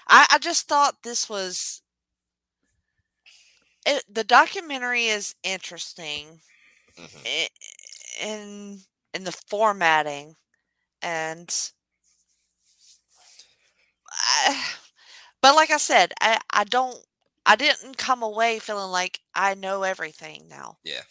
[0.09, 1.83] i i just thought this was
[3.87, 6.41] it, the documentary is interesting
[6.99, 7.27] Mhm.
[7.27, 7.49] i-
[8.23, 8.81] in
[9.15, 10.35] in the formatting
[11.03, 11.55] and
[14.11, 14.65] I,
[15.43, 16.99] but like I said, I, I don't
[17.49, 20.79] I didn't come away feeling like I know everything now.
[20.85, 21.03] Yeah.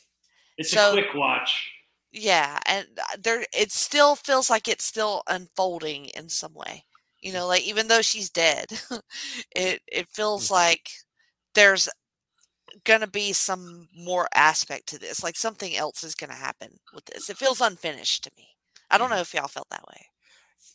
[0.58, 1.72] It's So- a quick watch.
[2.12, 6.86] Yeah, and uh, there it still feels like it's still unfolding in some way.
[7.22, 8.68] You know, like even though she's dead,
[9.56, 10.52] it it feels Mhm.
[10.52, 10.90] like
[11.54, 11.90] there's
[12.86, 15.24] going to be some more aspect to this.
[15.24, 17.30] Like something else is going to happen with this.
[17.30, 18.48] It feels unfinished to me.
[18.90, 20.08] I don't know if y'all felt that way.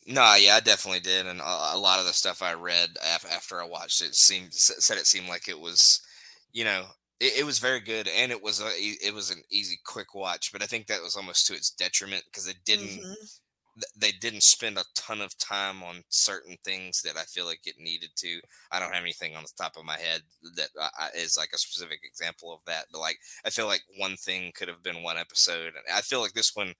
[0.06, 3.26] No, yeah, I definitely did, and a, a lot of the stuff I read af-
[3.30, 6.00] after I watched it seemed said it seemed like it was,
[6.52, 6.86] you know,
[7.20, 10.50] it, it was very good, and it was a it was an easy, quick watch.
[10.52, 13.38] But I think that was almost to its detriment because it didn't Mhm.
[13.96, 17.78] they didn't spend a ton of time on certain things that I feel like it
[17.78, 18.40] needed to.
[18.72, 20.22] I don't have anything on the top of my head
[20.56, 24.16] that I- is like a specific example of that, but like I feel like one
[24.16, 26.74] thing could have been one episode, and I feel like this one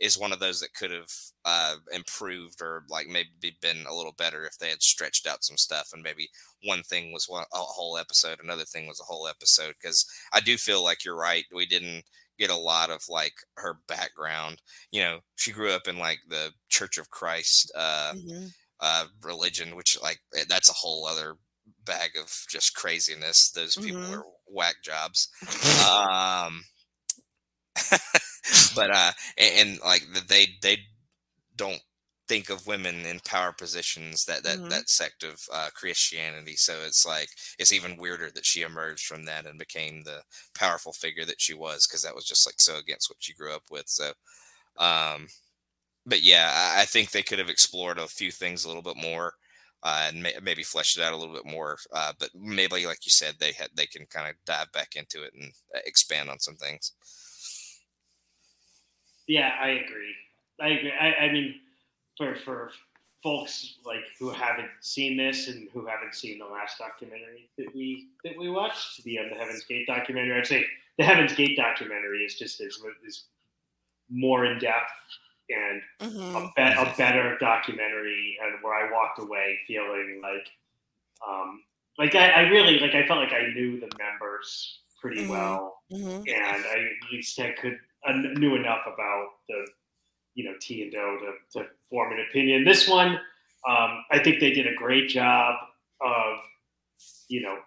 [0.00, 1.10] is one of those that could have
[1.44, 5.56] uh, improved or like maybe been a little better if they had stretched out some
[5.56, 6.28] stuff and maybe
[6.64, 9.74] one thing was one a whole episode, another thing was a whole episode.
[9.80, 12.04] Because I do feel like you're right, we didn't
[12.38, 14.62] get a lot of like her background.
[14.90, 18.46] You know, she grew up in like the Church of Christ uh, mm-hmm.
[18.80, 21.34] uh, religion, which like eh, that's a whole other
[21.84, 23.50] bag of just craziness.
[23.50, 24.20] Those people mm-hmm.
[24.20, 25.28] are whack jobs.
[25.90, 26.64] um,
[28.74, 30.78] but uh, and, and like they they
[31.56, 31.80] don't
[32.28, 34.68] think of women in power positions that that mm-hmm.
[34.68, 36.54] that sect of uh, Christianity.
[36.56, 40.22] So it's like it's even weirder that she emerged from that and became the
[40.54, 43.52] powerful figure that she was because that was just like so against what she grew
[43.52, 43.88] up with.
[43.88, 44.12] So,
[44.76, 45.26] um,
[46.06, 48.96] but yeah, I, I think they could have explored a few things a little bit
[48.96, 49.32] more.
[49.80, 53.06] Uh, and may, maybe fleshed it out a little bit more, uh, but maybe, like
[53.06, 56.28] you said, they had they can kind of dive back into it and uh, expand
[56.28, 56.94] on some things.
[59.28, 60.14] Yeah, I agree.
[60.60, 60.92] I agree.
[60.92, 61.54] I, I mean,
[62.16, 62.72] for for
[63.22, 68.08] folks like who haven't seen this and who haven't seen the last documentary that we
[68.24, 70.64] that we watched, the um, the Heaven's Gate documentary, I'd say
[70.96, 73.24] the Heaven's Gate documentary is just is, is
[74.10, 74.90] more in depth
[75.50, 76.36] and mm-hmm.
[76.36, 80.46] a, be- a, better documentary, and where I walked away feeling like,
[81.26, 81.62] um,
[81.98, 85.30] like I, I, really like I felt like I knew the members pretty mm-hmm.
[85.30, 86.22] well, mm-hmm.
[86.28, 89.66] and I at least I could I knew enough about the
[90.34, 91.18] you know Ti and Do
[91.52, 92.64] to, to form an opinion.
[92.64, 93.18] This one,
[93.68, 95.56] um, I think they did a great job
[96.00, 96.38] of
[97.28, 97.58] you know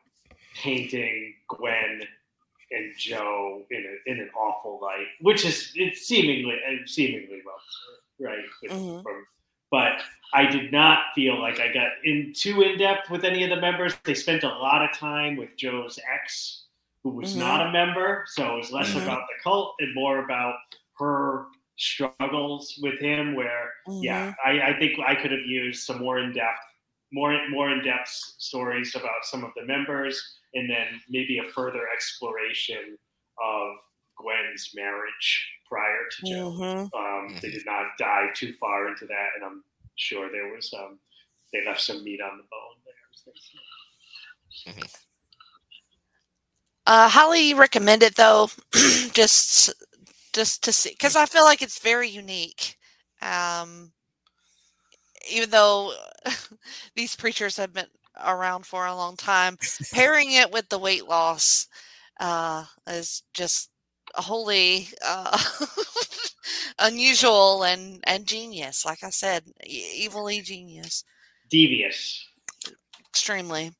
[0.56, 2.02] painting Gwen
[2.72, 8.46] and Joe in a, in an awful light, which is it's seemingly seemingly well, right?
[8.70, 9.02] Mm-hmm.
[9.02, 9.26] From,
[9.70, 10.02] but
[10.34, 13.60] I did not feel like I got in too in depth with any of the
[13.60, 13.94] members.
[14.04, 16.61] They spent a lot of time with Joe's ex,
[17.04, 17.40] who was mm-hmm.
[17.40, 19.04] not a member, so it was less mm-hmm.
[19.04, 20.56] about the cult and more about
[21.00, 21.46] her
[21.78, 23.36] struggles with him.
[23.36, 24.04] Where, mm-hmm.
[24.04, 26.66] yeah, I, I think I could have used some more in depth,
[27.12, 30.22] more more in depth stories about some of the members,
[30.54, 32.98] and then maybe a further exploration
[33.42, 33.76] of
[34.18, 36.52] Gwen's marriage prior to Joe.
[36.52, 37.34] Mm-hmm.
[37.34, 39.64] Um, they did not dive too far into that, and I'm
[39.96, 41.00] sure there was um,
[41.52, 44.74] they left some meat on the bone there.
[44.74, 45.11] Mm-hmm.
[46.92, 48.50] Uh, highly recommend it though,
[49.14, 49.74] just
[50.34, 52.76] just to see because I feel like it's very unique.
[53.22, 53.94] Um,
[55.30, 55.94] even though
[56.96, 57.86] these preachers have been
[58.22, 59.58] around for a long time,
[59.94, 61.66] pairing it with the weight loss
[62.20, 63.70] uh, is just
[64.16, 65.40] wholly uh,
[66.80, 68.84] unusual and and genius.
[68.84, 71.06] Like I said, e- evilly genius,
[71.50, 72.28] devious,
[73.08, 73.72] extremely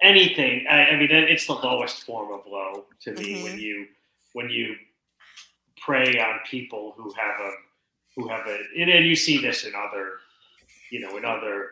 [0.00, 0.66] anything.
[0.68, 3.44] I, I, mean, it's the lowest form of low to me mm-hmm.
[3.44, 3.86] when you
[4.32, 4.76] when you
[5.78, 7.50] prey on people who have a
[8.14, 10.12] who have a and, and you see this in other
[10.90, 11.70] you know in other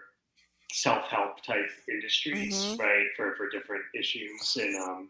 [0.73, 2.81] self help type industries, mm-hmm.
[2.81, 3.07] right?
[3.17, 5.09] For for different issues and um,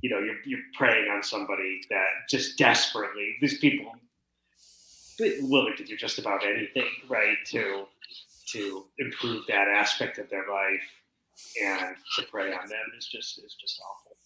[0.00, 3.92] you know you're you're preying on somebody that just desperately these people
[5.42, 7.36] willing to do just about anything, right?
[7.52, 7.86] To
[8.52, 10.82] to improve that aspect of their life
[11.62, 14.16] and to prey on them is just is just awful.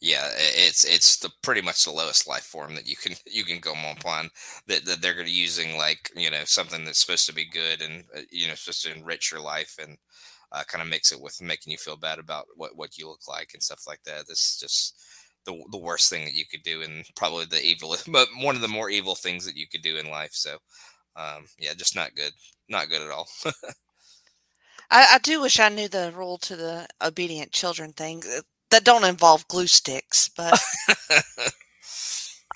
[0.00, 3.60] Yeah, it's it's the pretty much the lowest life form that you can you can
[3.60, 4.30] go upon
[4.66, 7.80] that, that they're going to using like you know something that's supposed to be good
[7.80, 9.96] and uh, you know supposed to enrich your life and
[10.50, 13.28] uh, kind of mix it with making you feel bad about what what you look
[13.28, 14.26] like and stuff like that.
[14.26, 15.00] This is just
[15.46, 18.60] the the worst thing that you could do and probably the evil but one of
[18.60, 20.32] the more evil things that you could do in life.
[20.32, 20.56] So
[21.14, 22.32] um, yeah, just not good,
[22.68, 23.28] not good at all.
[24.92, 28.84] I, I do wish I knew the rule to the obedient children thing uh, that
[28.84, 30.60] don't involve glue sticks, but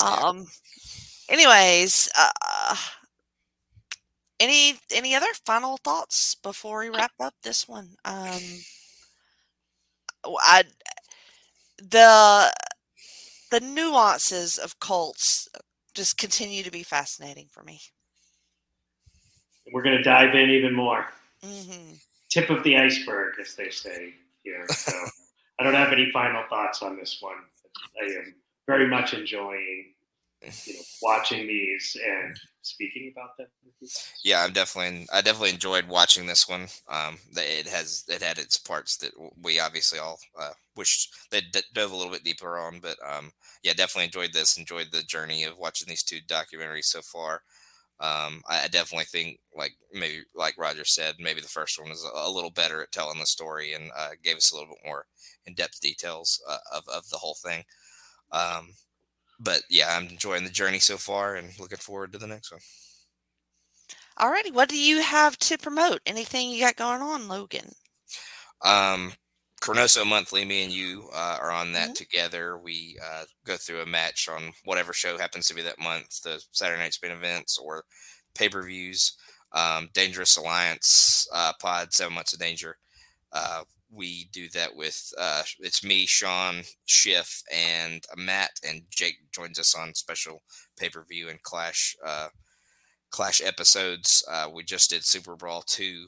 [0.05, 0.47] um.
[1.28, 2.76] Anyways, uh,
[4.39, 7.97] any any other final thoughts before we wrap up this one?
[8.05, 8.43] Um,
[10.24, 10.62] I
[11.78, 12.53] the
[13.51, 15.49] the nuances of cults
[15.95, 17.80] just continue to be fascinating for me.
[19.72, 21.07] We're going to dive in even more.
[21.45, 21.95] Mm-hmm
[22.37, 24.66] tip of the iceberg, as they say here.
[24.68, 24.93] So
[25.59, 27.37] I don't have any final thoughts on this one.
[28.01, 28.34] I am
[28.66, 29.95] very much enjoying
[30.43, 33.47] you know watching these and speaking about them.
[34.24, 36.66] Yeah, I'm definitely I definitely enjoyed watching this one.
[36.89, 39.12] Um, it has it had its parts that
[39.43, 41.43] we obviously all uh, wished they
[41.74, 43.32] dove a little bit deeper on, but um,
[43.62, 44.59] yeah, definitely enjoyed this.
[44.59, 47.43] Enjoyed the journey of watching these two documentaries so far.
[47.99, 52.30] Um, I, definitely think, like maybe like Roger said, maybe the first one was a,
[52.30, 55.07] little better at telling the story and uh, gave us a little bit more
[55.47, 57.64] in depth details uh, of of the whole thing.
[58.32, 58.74] Um,
[59.40, 62.61] but yeah, I'm enjoying the journey so far and looking forward to the next one.
[64.18, 66.01] Alrighty, what do you have to promote?
[66.07, 67.72] Anything you got going on, Logan?
[68.64, 69.12] Um,
[69.67, 71.95] Cronoso Monthly, me and you uh, are on that Mhm.
[71.97, 72.57] together.
[72.57, 76.41] We uh, go through a match on whatever show happens to be that month, the
[76.53, 77.85] Saturday Night Spin events or
[78.35, 79.14] pay per views.
[79.51, 82.79] Um, Dangerous Alliance uh, pod, Seven Months of Danger.
[83.33, 89.59] Uh, we do that with uh, it's me, Sean, Schiff, and Matt, and Jake joins
[89.59, 90.45] us on special
[90.79, 92.29] pay per view and Clash uh,
[93.11, 94.25] Clash episodes.
[94.31, 96.07] Uh, we just did Super Brawl two.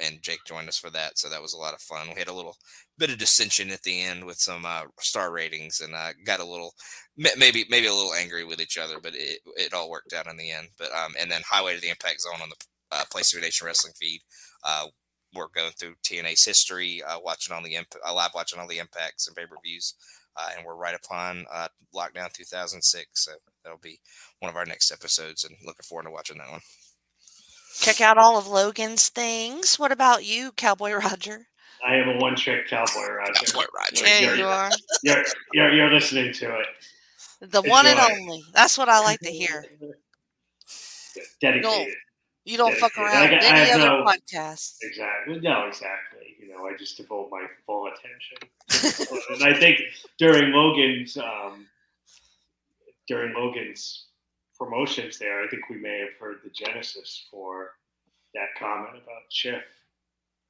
[0.00, 1.18] And Jake joined us for that.
[1.18, 2.08] So that was a lot of fun.
[2.08, 2.56] We had a little
[2.98, 6.44] bit of dissension at the end with some uh, star ratings, and uh, got a
[6.44, 6.74] little
[7.16, 10.36] maybe maybe a little angry with each other, but it, it all worked out in
[10.36, 10.68] the end.
[10.78, 12.56] But um, and then Highway to the Impact Zone on the
[12.92, 14.20] uh, PlayStation Nation Wrestling feed.
[14.64, 14.86] Uh,
[15.34, 18.78] we're going through TNA's history, uh, watching all the imp- uh, live watching all the
[18.78, 19.94] impacts and pay per views,
[20.36, 23.08] uh, and we're right upon uh, Lockdown 2006.
[23.14, 23.32] So
[23.62, 24.00] that'll be
[24.40, 26.60] one of our next episodes, and looking forward to watching that one.
[27.80, 29.78] Check out all of Logan's things.
[29.78, 31.46] What about you, Cowboy Roger?
[31.86, 33.32] I am a one trick cowboy, Roger.
[33.34, 34.04] That's what Roger.
[34.04, 34.70] Yeah, There you're- you are.
[35.04, 36.66] You're, you're, you're listening to it.
[37.40, 38.42] The one and only.
[38.54, 39.64] That's what I like to hear.
[41.40, 41.94] Dedicated.
[42.44, 43.12] You don't fuck Dedicated.
[43.12, 44.76] I around with any other no- podcast.
[44.82, 45.40] Exactly.
[45.40, 46.36] No, exactly.
[46.40, 49.18] You know, I just devote my full attention.
[49.34, 49.80] and I think
[50.18, 51.66] during Logan's um,
[53.06, 54.05] during Logan's
[54.58, 57.72] promotions there, I think we may have heard the genesis for
[58.34, 59.62] that comment about Schiff.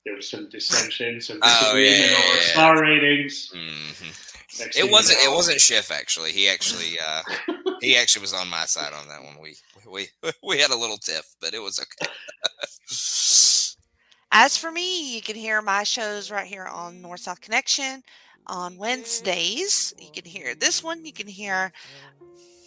[0.05, 2.53] There was some dissension, some Oh, yeah, disagreement yeah, over yeah.
[2.53, 3.51] star ratings.
[3.55, 4.23] Mhm.
[4.77, 5.21] It wasn't.
[5.23, 6.33] you It wasn't Schiff actually.
[6.33, 6.99] He actually.
[6.99, 7.23] Uh,
[7.81, 9.37] he actually was on my side on that one.
[9.41, 9.57] We
[9.91, 10.09] we
[10.43, 12.11] we had a little tiff, but it was okay.
[14.33, 18.03] As for me, you can hear my shows right here on North South Connection
[18.47, 19.93] on Wednesdays.
[19.99, 21.05] You can hear this one.
[21.05, 21.73] You can hear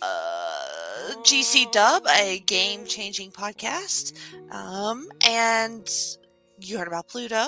[0.02, 4.14] uh, GC Dub, a game changing podcast.
[4.52, 5.90] Um, and
[6.60, 7.48] you heard about Pluto.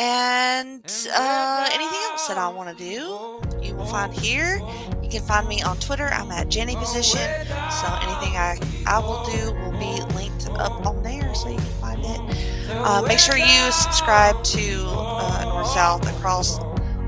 [0.00, 4.60] And uh, anything else that I want to do, you will find here.
[5.02, 6.06] You can find me on Twitter.
[6.12, 7.18] I'm at Jenny Position.
[7.46, 11.66] So anything I, I will do will be linked up on there so you can
[11.80, 12.70] find it.
[12.70, 16.60] Uh, make sure you subscribe to uh, North South across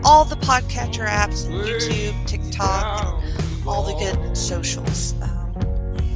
[0.03, 3.20] all the podcatcher apps, YouTube, TikTok, and
[3.67, 5.15] all the good socials.
[5.23, 5.55] Um,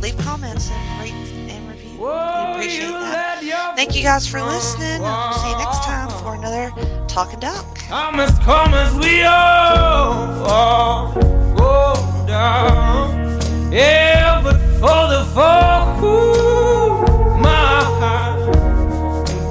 [0.00, 1.12] leave comments and rate
[1.50, 1.98] and review.
[1.98, 3.40] We appreciate that.
[3.76, 5.00] Thank you guys for listening.
[5.00, 6.70] See you next time for another
[7.06, 7.78] Talk'n Doc.
[7.88, 11.12] Come as come as we all
[11.56, 11.94] go
[12.26, 13.40] down.
[13.72, 17.02] Yeah, but for the fall, ooh,
[17.40, 18.52] my heart.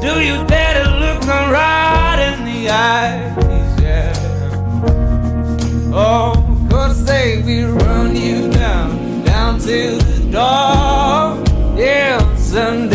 [0.01, 3.81] Do you dare to look me right in the eyes?
[3.81, 4.13] Yeah.
[5.93, 6.42] Oh,
[6.73, 11.77] cause they we run you down, down to the door.
[11.77, 12.92] Yeah, someday